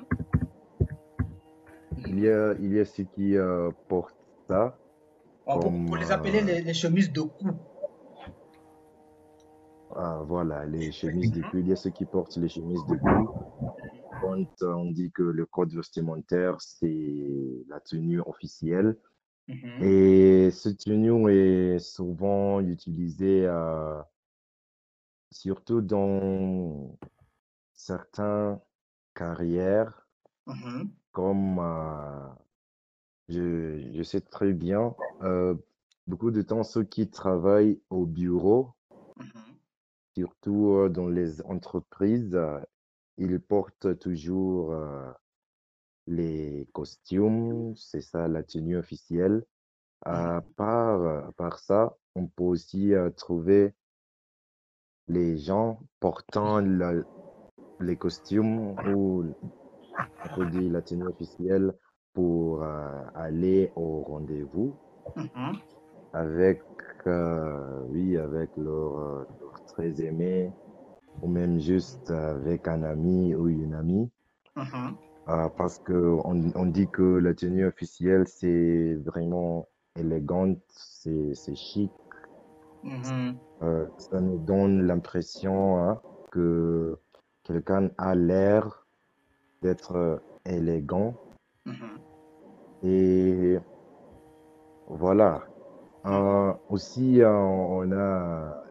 il 2.06 2.20
y 2.20 2.28
a, 2.28 2.52
il 2.60 2.72
y 2.74 2.80
a 2.80 2.84
ceux 2.84 3.04
qui 3.04 3.36
euh, 3.36 3.70
portent 3.88 4.14
ça. 4.46 4.76
On 5.52 5.86
peut, 5.90 5.98
les 5.98 6.10
appeler 6.12 6.40
les, 6.42 6.74
chemises 6.74 7.12
de 7.12 7.22
cou. 7.22 7.50
Ah, 9.96 10.22
voilà, 10.24 10.64
les 10.66 10.92
chemises 10.92 11.32
de 11.32 11.42
cou. 11.42 11.58
Il 11.58 11.68
y 11.68 11.72
a 11.72 11.76
ceux 11.76 11.90
qui 11.90 12.04
portent 12.04 12.36
les 12.36 12.48
chemises 12.48 12.84
de 12.88 12.96
cou 12.96 13.28
quand 14.20 14.62
on 14.62 14.90
dit 14.90 15.10
que 15.12 15.22
le 15.22 15.46
code 15.46 15.74
vestimentaire, 15.74 16.60
c'est 16.60 17.64
la 17.68 17.80
tenue 17.80 18.20
officielle. 18.20 18.96
Mhm. 19.48 19.82
Et 19.82 20.50
cette 20.52 20.78
tenue 20.78 21.30
est 21.30 21.78
souvent 21.78 22.60
utilisée 22.60 23.46
euh, 23.46 24.00
surtout 25.30 25.80
dans 25.80 26.96
certaines 27.72 28.58
carrières, 29.14 30.06
Mhm. 30.46 30.90
comme 31.12 31.58
euh, 31.58 32.28
je, 33.30 33.90
je 33.94 34.02
sais 34.02 34.20
très 34.20 34.52
bien, 34.52 34.94
euh, 35.22 35.54
beaucoup 36.06 36.30
de 36.30 36.42
temps, 36.42 36.64
ceux 36.64 36.84
qui 36.84 37.08
travaillent 37.08 37.80
au 37.90 38.06
bureau, 38.06 38.72
Mhm. 39.16 39.56
surtout 40.16 40.88
dans 40.90 41.08
les 41.08 41.40
entreprises, 41.42 42.38
ils 43.18 43.40
portent 43.40 43.98
toujours 43.98 44.74
les 46.06 46.68
costumes, 46.72 47.74
c'est 47.76 48.00
ça 48.00 48.28
la 48.28 48.42
tenue 48.42 48.76
officielle. 48.76 49.44
À 50.02 50.42
part, 50.56 51.32
part 51.34 51.58
ça, 51.58 51.96
on 52.14 52.26
peut 52.26 52.44
aussi 52.44 52.92
trouver 53.16 53.74
les 55.08 55.38
gens 55.38 55.80
portant 56.00 56.60
les 57.80 57.96
costumes 57.96 58.76
ou 58.86 59.24
on 60.24 60.34
peut 60.34 60.46
dire 60.46 60.72
la 60.72 60.82
tenue 60.82 61.06
officielle 61.06 61.74
pour 62.12 62.62
aller 63.14 63.72
au 63.76 64.02
rendez-vous 64.02 64.74
Mhm. 65.16 65.58
avec, 66.12 66.62
oui, 67.06 68.16
avec 68.16 68.50
leur, 68.56 69.26
leur 69.40 69.62
très 69.66 70.00
aimé 70.02 70.52
ou 71.22 71.28
même 71.28 71.58
juste 71.58 72.10
avec 72.10 72.68
un 72.68 72.82
ami 72.82 73.34
ou 73.34 73.48
une 73.48 73.74
amie. 73.74 74.10
Mhm. 74.56 74.96
Euh, 75.28 75.48
parce 75.56 75.78
qu'on 75.78 76.50
on 76.54 76.66
dit 76.66 76.88
que 76.88 77.02
la 77.02 77.34
tenue 77.34 77.64
officielle, 77.66 78.26
c'est 78.26 78.94
vraiment 79.04 79.68
élégante, 79.96 80.58
c'est 80.68 81.54
chic. 81.54 81.92
Mhm. 82.82 83.38
Euh, 83.62 83.86
ça 83.98 84.20
nous 84.20 84.38
donne 84.38 84.86
l'impression 84.86 85.78
hein, 85.78 86.00
que 86.32 86.98
quelqu'un 87.44 87.90
a 87.98 88.14
l'air 88.14 88.86
d'être 89.62 90.22
élégant. 90.46 91.14
Mhm. 91.66 91.98
Et 92.82 93.58
voilà. 94.86 95.44
Euh, 96.06 96.52
aussi, 96.68 97.20
on 97.24 97.92
a 97.92 98.62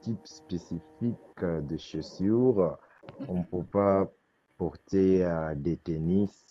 type 0.00 0.26
spécifique 0.26 1.16
de 1.40 1.76
chaussures. 1.76 2.76
On 3.28 3.38
ne 3.38 3.44
peut 3.44 3.64
pas 3.64 4.06
porter 4.58 5.24
euh, 5.24 5.54
des 5.54 5.76
tennis 5.76 6.44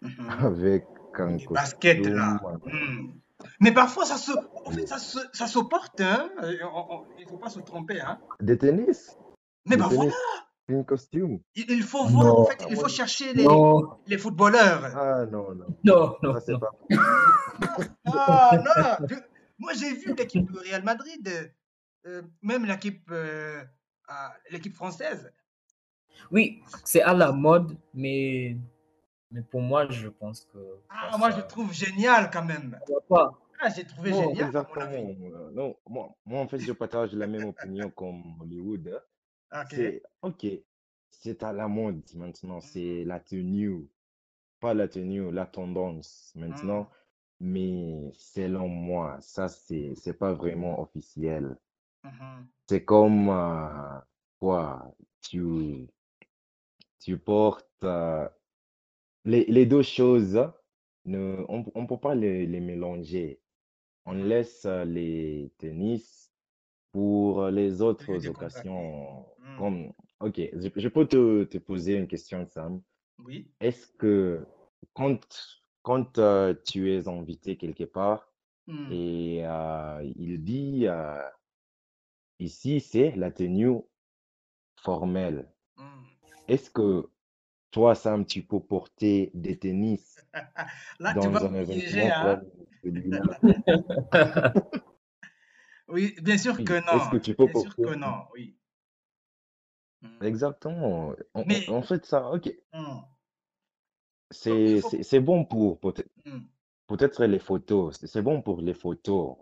Mhm. 0.00 0.10
avec 0.44 0.86
un 1.14 1.32
Des 1.36 1.46
baskets 1.48 2.06
là. 2.06 2.38
Mais 3.60 3.72
parfois, 3.72 4.04
ça 4.04 4.16
se, 4.16 4.30
en 4.64 4.70
fait, 4.70 4.86
ça 4.86 4.98
se, 4.98 5.18
ça 5.32 5.48
se 5.48 5.58
porte, 5.58 6.00
hein. 6.00 6.30
Euh, 6.42 6.54
on- 6.72 6.86
on- 7.00 7.04
il 7.18 7.24
ne 7.24 7.28
faut 7.28 7.36
pas 7.38 7.48
se 7.50 7.58
tromper, 7.60 8.00
hein. 8.00 8.18
Des 8.40 8.56
tennis? 8.56 9.16
Mais 9.66 9.76
Des 9.76 9.82
tennis? 9.88 10.14
Une 10.68 10.84
costume? 10.84 11.40
Il, 11.54 11.70
il 11.70 11.82
faut 11.82 12.04
voir, 12.06 12.36
en 12.38 12.44
fait, 12.44 12.56
Ah, 12.60 12.66
il 12.68 12.74
moi, 12.74 12.82
faut 12.84 12.88
je- 12.90 12.94
chercher 12.96 13.32
les, 13.32 13.46
les 14.06 14.18
footballeurs. 14.18 14.84
Ah 14.94 15.24
non, 15.26 15.54
non. 15.54 15.66
non, 15.82 16.16
non, 16.22 16.40
Ça, 16.40 16.52
non. 16.52 16.60
pas. 16.60 16.70
Ah, 18.04 18.50
non, 18.56 19.06
je- 19.08 19.14
moi 19.58 19.72
j'ai 19.74 19.92
vu 19.94 20.14
l'équipe 20.14 20.50
du 20.50 20.58
Real 20.58 20.82
Madrid, 20.84 21.54
euh, 22.06 22.22
même 22.42 22.64
l'équipe 22.66 23.08
euh, 23.10 23.62
ah, 24.08 24.34
l'équipe 24.50 24.74
française. 24.74 25.32
Oui, 26.30 26.62
c'est 26.84 27.02
à 27.02 27.14
la 27.14 27.32
mode, 27.32 27.76
mais, 27.94 28.56
mais 29.30 29.42
pour 29.42 29.60
moi, 29.62 29.88
je 29.88 30.08
pense 30.08 30.44
que 30.52 30.58
Ah, 30.90 31.12
ça, 31.12 31.18
moi 31.18 31.30
je 31.30 31.36
ça 31.36 31.42
troup- 31.42 31.72
génial 31.72 32.30
quand 32.30 32.44
même. 32.44 32.78
pas. 33.08 33.30
Ah, 33.60 33.68
j'ai 33.74 33.84
trouvé 33.84 34.10
Non, 34.10 34.28
génial 34.28 34.46
exactement. 34.46 34.84
avis. 34.86 35.16
euh, 35.32 35.50
Non, 35.52 35.76
moi, 35.88 36.14
moi, 36.26 36.40
en 36.40 36.48
fait, 36.48 36.58
je 36.60 36.72
partage 36.72 37.12
la 37.14 37.26
même 37.26 37.44
opinion 37.46 37.90
comme 37.90 38.22
Hollywood. 38.40 38.88
hein. 38.94 39.00
Ok. 39.52 39.74
C'est 39.74 40.02
OK. 40.22 40.46
C'est 41.10 41.42
à 41.42 41.52
la 41.52 41.68
mode 41.68 42.02
maintenant. 42.14 42.60
Mm, 42.62 42.62
C'est 42.62 43.04
la 43.04 43.20
tenue. 43.20 43.88
Pas 44.60 44.74
la 44.74 44.88
tenue, 44.88 45.30
la 45.32 45.46
tendance 45.46 46.32
mm, 46.48 46.68
maintenant. 46.68 46.90
Mais 47.40 48.10
selon 48.14 48.68
moi, 48.68 49.18
ça, 49.20 49.48
c'est, 49.48 49.94
c'est 49.96 50.14
pas 50.14 50.32
vraiment 50.34 50.80
officiel. 50.82 51.58
mhm. 52.04 52.48
C'est 52.68 52.84
comme 52.84 53.28
euh, 53.30 53.98
quoi? 54.38 54.94
Tu, 55.22 55.88
tu 57.00 57.18
portes 57.18 57.66
euh, 57.84 58.28
les, 59.24 59.44
les 59.46 59.66
deux 59.66 59.82
choses, 59.82 60.40
ne, 61.04 61.44
on 61.48 61.64
ne 61.82 61.86
peut 61.86 61.98
pas 61.98 62.14
les, 62.14 62.46
les 62.46 62.60
mélanger. 62.60 63.40
On 64.06 64.14
Mhm. 64.14 64.22
laisse 64.24 64.64
euh, 64.66 64.84
les 64.84 65.52
tennis 65.58 66.27
pour 66.92 67.46
les 67.48 67.70
Tenue 67.78 67.82
autres 67.82 68.28
occasions. 68.28 69.26
Mm, 69.38 69.56
Comme, 69.58 69.92
ok, 70.20 70.40
je, 70.52 70.68
je 70.76 70.88
peux 70.88 71.06
te, 71.06 71.44
te 71.44 71.58
poser 71.58 71.94
une 71.94 72.06
question, 72.06 72.46
Sam. 72.46 72.80
Oui. 73.24 73.50
Est-ce 73.60 73.86
que 73.98 74.46
quand, 74.94 75.18
quand 75.82 76.18
euh, 76.18 76.54
tu 76.64 76.92
es 76.92 77.08
invité 77.08 77.56
quelque 77.56 77.84
part 77.84 78.24
Mm. 78.66 78.92
et 78.92 79.46
euh, 79.46 80.12
il 80.16 80.44
dit 80.44 80.86
euh, 80.86 81.18
ici 82.38 82.80
c'est 82.80 83.12
la 83.16 83.30
tenue 83.30 83.78
formelle, 84.76 85.48
Mm. 85.76 85.82
est-ce 86.48 86.70
que 86.70 87.08
toi, 87.70 87.94
Sam, 87.94 88.26
tu 88.26 88.42
peux 88.42 88.60
porter 88.60 89.30
des 89.34 89.58
tennis 89.58 90.24
Là, 91.00 91.14
tu 91.14 91.20
dans 91.20 91.30
vas 91.30 91.44
un 91.46 91.50
me 91.50 91.64
piéger, 91.64 92.10
événement 92.10 92.14
hein? 92.14 92.42
Oui, 95.88 96.14
bien 96.22 96.38
sûr 96.38 96.56
Oui, 96.58 96.64
que 96.64 96.74
est-ce 96.90 97.08
que 97.08 97.16
non. 97.16 97.20
tu 97.20 97.34
peux 97.34 97.46
Bien 97.46 97.54
sûr 97.54 97.76
que 97.76 97.94
non, 97.94 98.26
oui. 98.34 98.56
Mm. 100.02 100.08
Exactement. 100.20 101.14
En, 101.34 101.40
en- 101.40 101.44
Mais, 101.46 101.66
en 101.66 101.82
fait, 101.82 102.06
ça, 102.06 102.30
ok, 102.30 102.52
mm, 102.72 103.02
il 104.64 104.76
c'est, 104.76 104.76
faut. 104.76 104.90
c'est, 104.90 105.02
c'est 105.02 105.20
bon 105.20 105.44
pour 105.44 105.78
peut- 105.80 105.94
Mm, 106.26 106.48
peut-être 106.88 107.24
les 107.26 107.38
photos. 107.38 107.98
C'est 108.00 108.06
c'est 108.08 108.22
bon 108.22 108.42
pour 108.42 108.60
les 108.62 108.74
photos, 108.74 109.36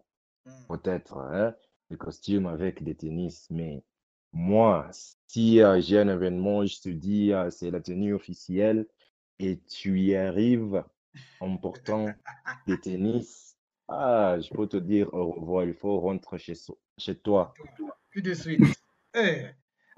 mm. 0.46 0.66
peut-être, 0.68 1.18
hein, 1.18 1.54
les 1.90 1.96
costumes 1.98 2.46
avec 2.46 2.84
des 2.84 2.94
tennis. 2.96 3.48
Mais 3.50 3.84
moi, 4.32 4.90
si 5.28 5.60
euh, 5.62 5.80
j'ai 5.80 5.98
un 6.00 6.08
événement, 6.08 6.66
je 6.66 6.80
te 6.80 6.88
dis, 6.90 7.32
euh, 7.32 7.50
c'est 7.50 7.71
la 7.71 7.80
tenue 7.80 8.14
officielle 8.14 8.88
et 9.40 9.60
tu 9.62 10.00
y 10.02 10.16
arrives 10.16 10.84
en 11.40 11.56
portant 11.58 12.18
des 12.66 12.80
tennis, 12.80 13.55
ah, 13.88 14.36
je 14.40 14.49
peux 14.54 14.66
te 14.66 14.76
dire 14.76 15.12
au 15.14 15.32
revoir, 15.32 15.64
il 15.64 15.75
faut 15.75 15.99
rentrer 16.00 16.38
chez, 16.38 16.54
so- 16.54 16.78
chez 16.99 17.14
toi. 17.16 17.54
Tout 18.12 18.20
de 18.20 18.34
suite. 18.34 18.62
Eh, 19.14 19.46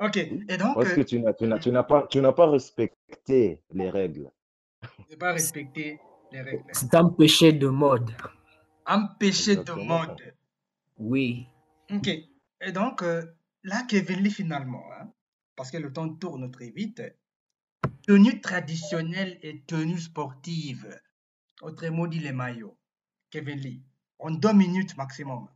Ok. 0.01 0.17
Et 0.17 0.57
donc, 0.57 0.75
Parce 0.77 0.91
euh, 0.91 0.95
que 0.97 1.01
tu 1.01 1.19
n'as, 1.21 1.33
tu 1.35 1.47
n'as, 1.49 1.59
tu 1.59 1.73
n'as 1.73 1.83
pas, 1.83 2.07
tu 2.07 2.21
n'as 2.21 2.33
pas 2.33 2.49
respecté 2.49 3.61
les 3.73 3.91
règles. 3.91 4.31
ne 5.11 5.17
pas 5.17 5.33
respecter 5.33 5.99
les 6.31 6.41
règles. 6.41 6.63
C'est 6.73 6.95
un 6.95 7.09
péché 7.09 7.53
de 7.53 7.67
mode. 7.67 8.13
Empêcher 8.87 9.57
de 9.57 9.61
Exactement. 9.63 10.07
mode. 10.07 10.35
Oui. 10.99 11.49
Ok. 11.93 12.09
Et 12.09 12.73
donc, 12.73 13.03
euh, 13.03 13.25
là, 13.65 13.83
Kevin 13.89 14.21
Lee, 14.21 14.31
finalement, 14.31 14.85
hein, 15.01 15.11
parce 15.57 15.71
que 15.73 15.79
le 15.79 15.93
temps 15.93 16.09
tourne 16.15 16.49
très 16.53 16.71
vite, 16.71 17.03
tenue 18.07 18.41
traditionnelle 18.41 19.39
et 19.43 19.63
tenue 19.63 19.99
sportive. 19.99 20.97
Autrement 21.61 22.07
dit, 22.07 22.21
les 22.21 22.33
maillots. 22.33 22.77
Kevin 23.31 23.59
Lee, 23.59 23.83
en 24.19 24.33
deux 24.33 24.53
minutes 24.53 24.95
maximum. 24.99 25.49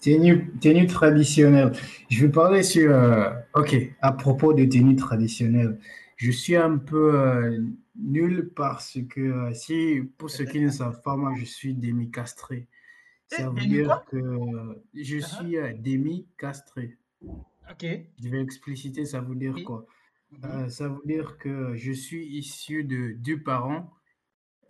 Tenue, 0.00 0.52
tenue 0.60 0.86
traditionnelle. 0.86 1.72
Je 2.08 2.26
vais 2.26 2.32
parler 2.32 2.62
sur. 2.62 2.90
euh, 2.92 3.30
ok, 3.54 3.76
à 4.00 4.12
propos 4.12 4.52
de 4.54 4.64
tenue 4.64 4.96
traditionnelle. 4.96 5.78
Je 6.16 6.30
suis 6.30 6.56
un 6.56 6.78
peu 6.78 7.14
euh, 7.20 7.58
nul 7.96 8.50
parce 8.54 8.98
que 9.10 9.20
euh, 9.20 9.52
si, 9.54 10.00
pour 10.16 10.30
ceux 10.30 10.44
qui 10.46 10.60
ne 10.60 10.70
savent 10.70 11.02
pas, 11.02 11.16
moi 11.16 11.34
je 11.34 11.44
suis 11.44 11.74
demi-castré. 11.74 12.68
Eh, 13.30 13.36
Ça 13.36 13.50
veut 13.50 13.66
dire 13.66 14.04
que 14.10 14.18
je 14.94 15.18
Uh-huh. 15.20 15.20
suis 15.20 15.56
euh, 15.58 15.72
demi-castré. 15.74 16.98
Ok. 17.70 17.84
Je 18.22 18.28
vais 18.28 18.42
expliciter, 18.42 19.04
ça 19.06 19.20
veut 19.20 19.36
dire 19.36 19.62
quoi? 19.62 19.86
Mhm. 20.30 20.44
Euh, 20.44 20.68
ça 20.70 20.88
veut 20.88 21.02
dire 21.06 21.38
que 21.38 21.76
je 21.76 21.92
suis 21.92 22.26
issu 22.38 22.84
de 22.84 23.12
deux 23.18 23.42
parents 23.42 23.92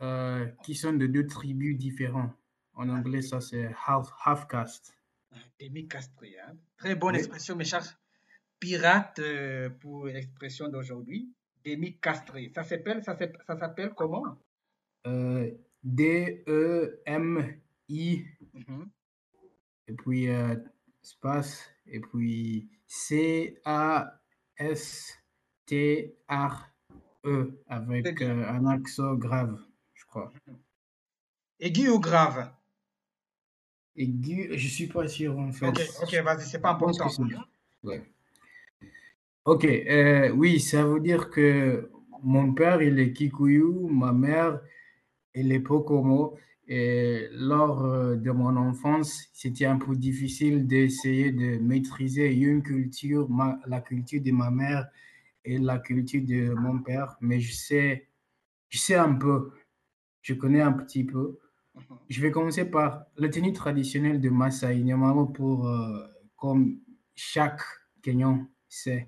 euh, 0.03 0.47
qui 0.65 0.75
sont 0.75 0.93
de 0.93 1.07
deux 1.07 1.27
tribus 1.27 1.79
différents. 1.79 2.31
En 2.75 2.89
Ah, 2.91 2.99
anglais, 2.99 3.23
ça 3.23 3.41
c'est 3.41 3.71
half, 3.87 4.11
half 4.25 4.47
caste. 4.49 4.95
ah, 5.33 5.37
Demi-castré. 5.61 6.37
Hein. 6.41 6.57
Très 6.77 6.95
bonne 6.95 7.15
Oui. 7.15 7.21
expression, 7.21 7.57
mes 7.57 7.65
chers 7.65 7.99
pirates, 8.61 9.19
euh, 9.21 9.71
pour 9.71 10.07
l'expression 10.07 10.69
d'aujourd'hui. 10.69 11.33
Demi-castré. 11.65 12.51
Ça 12.55 12.63
s'appelle, 12.65 13.03
ça 13.03 13.17
s'appelle, 13.17 13.39
ça 13.47 13.59
s'appelle 13.59 13.95
comment? 13.95 14.39
Euh, 15.07 15.51
D-E-M-I, 15.83 17.47
Mhm. 18.55 18.91
et 19.89 19.95
puis 19.95 20.27
espace, 21.03 21.71
et 21.87 22.01
puis 22.01 22.69
C-A-S-T-R-E, 26.27 27.63
avec 27.69 28.23
un 28.23 28.67
accent 28.67 29.15
grave, 29.15 29.59
crois. 30.21 30.33
Aigu 31.61 31.89
ou 31.89 32.01
grave? 32.01 32.51
Aigu, 33.97 34.51
je 34.57 34.69
suis 34.69 34.87
pas 34.87 35.09
sûr 35.09 35.39
en 35.39 35.53
fait. 35.53 35.69
Ok, 35.69 35.81
ok, 36.03 36.15
vas-y, 36.23 36.47
c'est 36.47 36.61
pas 36.61 36.73
important. 36.73 37.09
ouais. 37.83 38.03
Ok, 39.45 39.65
euh, 39.65 40.31
oui, 40.31 40.59
ça 40.61 40.85
veut 40.85 41.01
dire 41.01 41.31
que 41.31 41.89
mon 42.23 42.53
père, 42.53 42.83
il 42.83 42.99
est 42.99 43.13
Kikuyu, 43.13 43.89
ma 43.89 44.13
mère, 44.13 44.61
elle 45.35 45.53
est 45.53 45.61
Pokomo. 45.61 46.37
Et 46.69 47.29
lors 47.31 47.85
euh, 47.85 48.17
de 48.17 48.33
mon 48.33 48.57
enfance, 48.57 49.27
c'était 49.33 49.67
un 49.67 49.79
peu 49.79 49.95
difficile 49.95 50.67
d'essayer 50.67 51.31
de 51.31 51.59
maîtriser 51.59 52.35
une 52.35 52.61
culture, 52.61 53.31
ma- 53.31 53.61
la 53.69 53.81
culture 53.81 54.21
de 54.21 54.33
ma 54.33 54.51
mère 54.51 54.89
et 55.45 55.59
la 55.59 55.79
culture 55.79 56.23
de 56.27 56.53
mon 56.55 56.81
père, 56.81 57.17
mais 57.21 57.39
je 57.39 57.55
sais, 57.55 58.09
je 58.69 58.79
sais 58.79 58.97
un 58.97 59.15
peu, 59.15 59.53
je 60.27 60.35
connais 60.35 60.61
un 60.61 60.73
petit 60.73 61.05
peu. 61.05 61.39
Mhm. 61.77 61.83
Je 62.09 62.21
vais 62.21 62.33
commencer 62.33 62.65
par 62.65 63.07
la 63.17 63.29
tenue 63.29 63.53
traditionnelle 63.53 64.21
de 64.21 64.29
Maasai, 64.29 64.83
normalement 64.83 65.27
pour, 65.27 65.69
euh, 65.69 66.05
comme 66.37 66.81
chaque 67.15 67.61
Kenyan 68.03 68.49
sait, 68.69 69.07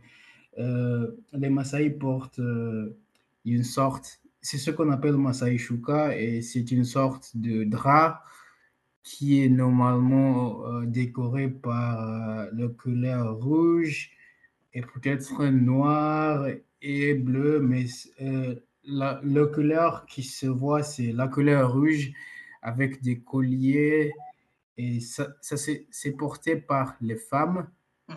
euh, 0.59 1.11
les 1.33 1.50
Maasai 1.50 1.90
portent 1.90 2.38
euh, 2.38 2.96
une 3.44 3.64
sorte, 3.64 4.20
c'est 4.40 4.59
ce 4.59 4.70
qu'on 4.70 4.92
appelle 4.92 5.16
Maasai 5.16 5.59
Shuka, 5.59 6.16
et 6.16 6.40
c'est 6.40 6.70
une 6.70 6.85
sorte 6.85 7.37
de 7.37 7.64
drap 7.64 8.22
qui 9.02 9.42
est 9.42 9.48
normalement 9.48 10.83
décoré 10.85 11.48
par 11.48 12.48
le 12.52 12.68
couleur 12.68 13.37
rouge 13.40 14.11
et 14.74 14.83
peut-être 14.83 15.46
noir 15.46 16.46
et 16.83 17.14
bleu, 17.14 17.61
mais 17.61 17.87
la, 18.88 19.20
la 19.22 19.46
couleur 19.46 20.07
qui 20.07 20.22
se 20.22 20.46
voit, 20.46 20.83
c'est 20.83 21.12
la 21.12 21.29
couleur 21.29 21.72
rouge 21.74 22.12
avec 22.62 23.03
des 23.03 23.20
colliers 23.20 24.12
et 24.77 25.01
ça, 25.01 25.29
ça 25.40 25.57
c'est 25.57 26.12
porté 26.16 26.57
par 26.57 26.96
les 27.01 27.16
femmes 27.16 27.68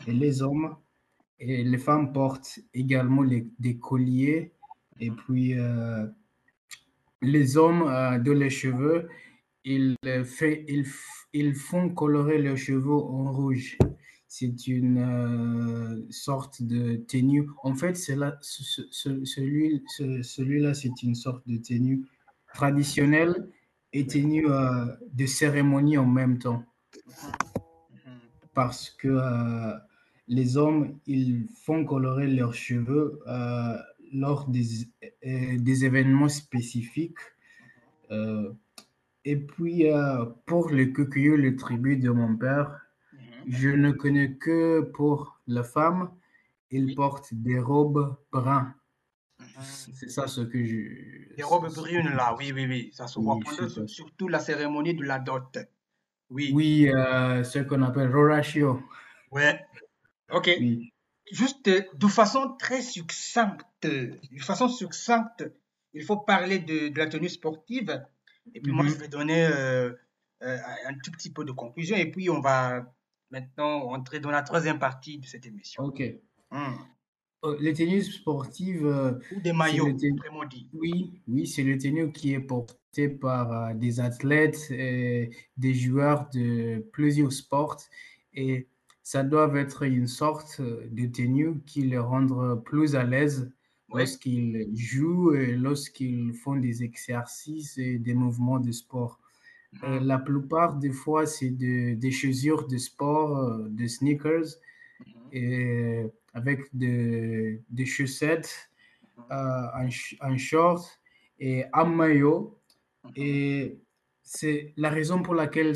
et 0.07 0.13
Mhm. 0.13 0.19
les 0.19 0.41
hommes. 0.41 0.75
Et 1.39 1.63
les 1.63 1.77
femmes 1.79 2.13
portent 2.13 2.60
également 2.73 3.23
les- 3.23 3.47
des 3.60 3.77
colliers 3.77 4.51
et 4.99 5.10
puis 5.12 5.57
euh, 5.57 6.05
les 7.21 7.57
hommes 7.57 7.84
euh, 7.88 8.17
de 8.19 8.31
les 8.31 8.49
cheveux, 8.49 9.07
ils, 9.63 9.95
euh, 10.05 10.23
fait- 10.23 10.65
ils, 10.67 10.86
ils 11.34 11.55
font 11.55 11.89
colorer 11.89 12.38
leurs 12.39 12.57
cheveux 12.57 12.91
en 12.93 13.31
rouge. 13.31 13.77
C'est 14.33 14.65
une 14.65 14.97
euh, 14.97 16.05
sorte 16.09 16.63
de 16.63 16.95
tenue. 16.95 17.49
En 17.63 17.75
fait, 17.75 17.97
là, 18.15 18.37
celui, 18.39 19.83
ce- 19.87 20.23
celui-là, 20.23 20.73
c'est 20.73 21.03
une 21.03 21.15
sorte 21.15 21.45
de 21.49 21.57
tenue 21.57 22.05
traditionnelle 22.53 23.49
et 23.91 24.07
tenue 24.07 24.49
euh, 24.49 24.85
de 25.11 25.25
cérémonie 25.25 25.97
en 25.97 26.05
même 26.05 26.37
temps 26.39 26.63
parce 28.53 28.89
que 28.89 29.09
euh, 29.09 29.73
les 30.29 30.55
hommes, 30.55 30.97
ils 31.07 31.45
font 31.65 31.83
colorer 31.83 32.27
leurs 32.27 32.53
cheveux 32.53 33.19
lors 34.13 34.47
des, 34.47 34.87
des, 35.57 35.83
événements 35.85 36.29
spécifiques. 36.29 37.19
Et 39.25 39.35
puis, 39.35 39.87
pour 40.45 40.69
le 40.69 40.85
cucuyo, 40.85 41.35
le 41.35 41.57
tribut 41.57 41.97
de 41.97 42.11
mon 42.11 42.37
père. 42.37 42.90
Je 43.47 43.69
ne 43.69 43.91
connais 43.91 44.34
que 44.36 44.82
pour 44.82 45.39
la 45.47 45.63
femme, 45.63 46.12
il 46.69 46.95
porte 46.95 47.34
des 47.34 47.60
robes 47.60 48.17
brunes. 48.32 48.73
Mhm. 49.39 49.47
C'est 49.63 50.10
ça 50.10 50.27
ce 50.27 50.41
que 50.41 50.63
je. 50.63 51.36
Des 51.36 51.43
robes 51.43 51.73
brunes, 51.73 52.13
là, 52.15 52.36
oui, 52.38 52.51
oui, 52.54 52.65
oui. 52.67 52.89
Ça 52.93 53.08
se 53.08 53.19
voit 53.19 53.38
surtout 53.88 54.27
la 54.27 54.39
cérémonie 54.39 54.95
de 54.95 55.04
la 55.04 55.19
dot. 55.19 55.58
Oui. 56.30 56.51
Oui, 56.54 56.88
ce 56.89 57.60
qu'on 57.60 57.82
appelle 57.82 58.13
Rorachio. 58.13 58.82
Ouais. 59.32 59.60
Ok. 60.32 60.49
Juste 61.32 61.67
euh, 61.69 61.82
de 61.93 62.08
façon 62.08 62.56
très 62.60 62.82
succincte, 62.82 63.65
de 63.84 64.19
façon 64.39 64.67
succincte, 64.67 65.49
il 65.93 66.04
faut 66.04 66.17
parler 66.17 66.60
de, 66.60 66.97
la 66.97 67.08
tenue 67.08 67.30
sportive. 67.30 68.04
Et 68.54 68.60
puis 68.60 68.71
moi, 68.71 68.86
je 68.86 68.91
mhm. 68.91 68.97
vais 68.97 69.08
donner 69.08 69.45
euh, 69.45 69.91
euh, 70.43 70.58
un 70.88 70.93
tout 71.04 71.12
petit 71.12 71.32
peu 71.32 71.45
de 71.45 71.51
conclusion. 71.51 71.95
Et 71.95 72.10
puis, 72.12 72.30
on 72.30 72.41
va 72.41 72.93
maintenant 73.31 73.89
entrer 73.91 74.19
dans 74.19 74.31
la 74.31 74.41
troisième 74.41 74.79
partie 74.79 75.19
de 75.19 75.25
cette 75.25 75.45
émission. 75.45 75.83
Ok. 75.83 76.03
Hmm. 76.51 77.55
Les 77.59 77.73
tenues 77.73 78.03
sportives. 78.03 78.85
Ou 79.35 79.39
des 79.39 79.53
maillots, 79.53 79.97
Oui, 80.73 81.21
oui 81.27 81.47
c'est 81.47 81.63
le 81.63 81.77
tenue 81.77 82.11
qui 82.11 82.33
est 82.33 82.39
porté 82.39 83.09
par 83.09 83.73
des 83.73 83.99
athlètes, 83.99 84.69
et 84.69 85.31
des 85.57 85.73
joueurs 85.73 86.29
de 86.33 86.85
plusieurs 86.91 87.31
sports. 87.31 87.77
Et 88.33 88.67
ça 89.01 89.23
doit 89.23 89.51
être 89.59 89.83
une 89.83 90.07
sorte 90.07 90.61
de 90.61 91.05
tenue 91.07 91.61
qui 91.65 91.81
les 91.81 91.97
rende 91.97 92.63
plus 92.63 92.95
à 92.95 93.03
l'aise 93.03 93.51
lorsqu'ils 93.93 94.69
jouent 94.75 95.33
et 95.33 95.55
lorsqu'ils 95.55 96.33
font 96.33 96.55
des 96.55 96.83
exercices 96.83 97.77
et 97.77 97.97
des 97.97 98.13
mouvements 98.13 98.59
de 98.59 98.71
sport. 98.71 99.20
Euh, 99.84 99.99
mhm. 99.99 100.07
la 100.07 100.19
plupart 100.19 100.75
des 100.77 100.91
fois, 100.91 101.25
c'est 101.25 101.49
des 101.49 102.12
chaussures 102.12 102.67
de 102.67 102.77
sport, 102.77 103.38
euh, 103.38 103.67
des 103.69 103.88
sneakers, 103.88 104.57
mhm. 104.99 105.13
et 105.31 106.05
avec 106.34 106.62
des 106.73 107.86
chaussettes, 107.86 108.69
mhm. 109.17 109.23
euh, 109.31 109.89
un, 110.21 110.38
short 110.38 110.99
et 111.39 111.65
un 111.73 111.86
maillot. 111.86 112.60
Et 113.15 113.79
c'est 114.21 114.73
la 114.77 114.89
raison 114.89 115.23
pour 115.23 115.36
laquelle 115.36 115.73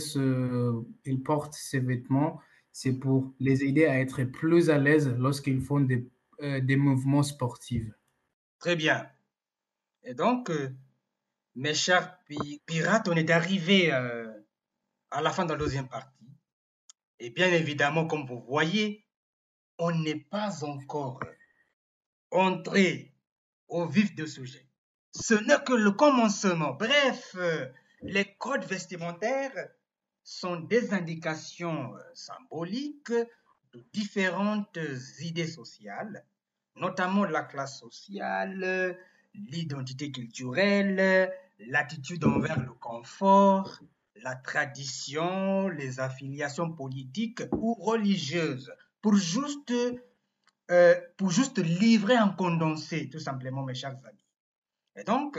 ils 1.05 1.23
portent 1.23 1.55
ces 1.55 1.79
vêtements 1.79 2.39
c'est 2.75 2.91
pour 2.91 3.33
les 3.39 3.63
aider 3.63 3.85
à 3.85 4.01
être 4.01 4.25
plus 4.25 4.69
à 4.69 4.77
l'aise 4.77 5.07
lorsqu'ils 5.17 5.61
font 5.61 5.79
des, 5.79 6.05
euh, 6.41 6.59
des, 6.59 6.75
mouvements 6.75 7.23
sportifs. 7.23 7.89
Très 8.59 8.75
bien. 8.75 9.09
Et 10.03 10.13
donc, 10.13 10.49
euh, 10.49 10.67
mes 11.55 11.73
chers 11.73 12.17
pirates, 12.65 13.07
on 13.07 13.15
est 13.15 13.29
arrivé 13.29 13.93
euh, 13.93 14.31
à 15.11 15.21
la 15.21 15.31
fin 15.31 15.45
de 15.45 15.53
la 15.53 15.59
deuxième 15.59 15.87
partie. 15.87 16.29
Et 17.19 17.29
bien 17.29 17.47
évidemment, 17.47 18.07
comme 18.07 18.25
vous 18.25 18.41
voyez, 18.41 19.05
on 19.77 19.91
n'est 19.91 20.19
pas 20.19 20.63
encore 20.63 21.21
entré 22.31 23.13
au 23.67 23.85
vif 23.85 24.13
du 24.15 24.27
sujet. 24.27 24.67
Ce 25.11 25.33
n'est 25.33 25.63
que 25.63 25.73
le 25.73 25.91
commencement. 25.91 26.73
Bref, 26.73 27.35
les 28.01 28.35
codes 28.35 28.65
vestimentaires 28.65 29.69
sont 30.23 30.57
des 30.57 30.93
indications 30.93 31.95
euh, 31.95 32.01
symboliques 32.13 33.13
de 33.73 33.85
différentes 33.93 34.79
idées 35.19 35.47
sociales, 35.47 36.25
notamment 36.75 37.25
la 37.25 37.43
classe 37.43 37.79
sociale, 37.79 38.97
l'identité 39.33 40.11
culturelle, 40.11 41.31
l'attitude 41.59 42.23
envers 42.25 42.59
le 42.59 42.71
confort, 42.73 43.79
la 44.15 44.35
tradition, 44.35 45.67
les 45.69 45.99
affiliations 45.99 46.71
politiques 46.71 47.41
ou 47.51 47.73
religieuses, 47.73 48.71
pour 49.01 49.15
juste, 49.15 49.73
euh, 50.71 50.95
pour 51.17 51.31
juste 51.31 51.59
livrer 51.59 52.15
un 52.15 52.29
condensé, 52.29 53.09
tout 53.09 53.19
simplement, 53.19 53.63
mes 53.63 53.75
chers 53.75 53.97
amis. 54.05 54.25
Et 54.95 55.03
donc, 55.03 55.37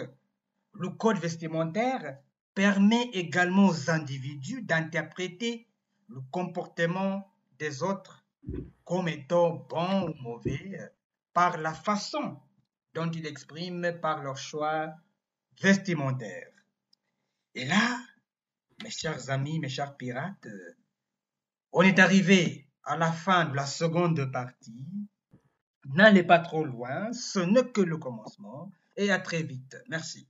le 0.75 0.91
code 0.91 1.19
vestimentaire 1.19 2.19
permet 2.55 3.11
également 3.13 3.69
aux 3.69 3.91
individus 3.91 4.63
d'interpréter 4.63 5.67
le 6.09 6.21
comportement 6.31 7.31
des 7.59 7.83
autres 7.83 8.25
comme 8.85 9.09
étant 9.09 9.67
bon 9.69 10.09
ou 10.09 10.15
mauvais 10.23 10.79
par 11.33 11.59
la 11.59 11.75
façon 11.75 12.39
dont 12.95 13.11
ils 13.11 13.27
expriment 13.27 13.93
par 14.01 14.23
leur 14.23 14.39
choix 14.39 14.95
vestimentaire. 15.61 16.51
Et 17.55 17.65
là, 17.65 17.99
mes 18.83 18.91
chers 18.91 19.31
amis, 19.31 19.59
mes 19.59 19.69
chers 19.69 19.97
pirates, 19.97 20.49
on 21.73 21.83
est 21.83 21.99
arrivé 21.99 22.69
à 22.85 22.97
la 22.97 23.13
fin 23.13 23.47
de 23.47 23.55
la 23.55 23.67
seconde 23.67 24.31
partie. 24.31 24.87
N'allez 25.87 26.23
pas 26.23 26.39
trop 26.39 26.65
loin, 26.65 27.13
ce 27.13 27.39
n'est 27.39 27.71
que 27.71 27.81
le 27.81 27.97
commencement. 27.97 28.71
Et 28.97 29.11
à 29.11 29.19
très 29.19 29.43
vite. 29.43 29.77
Merci. 29.89 30.27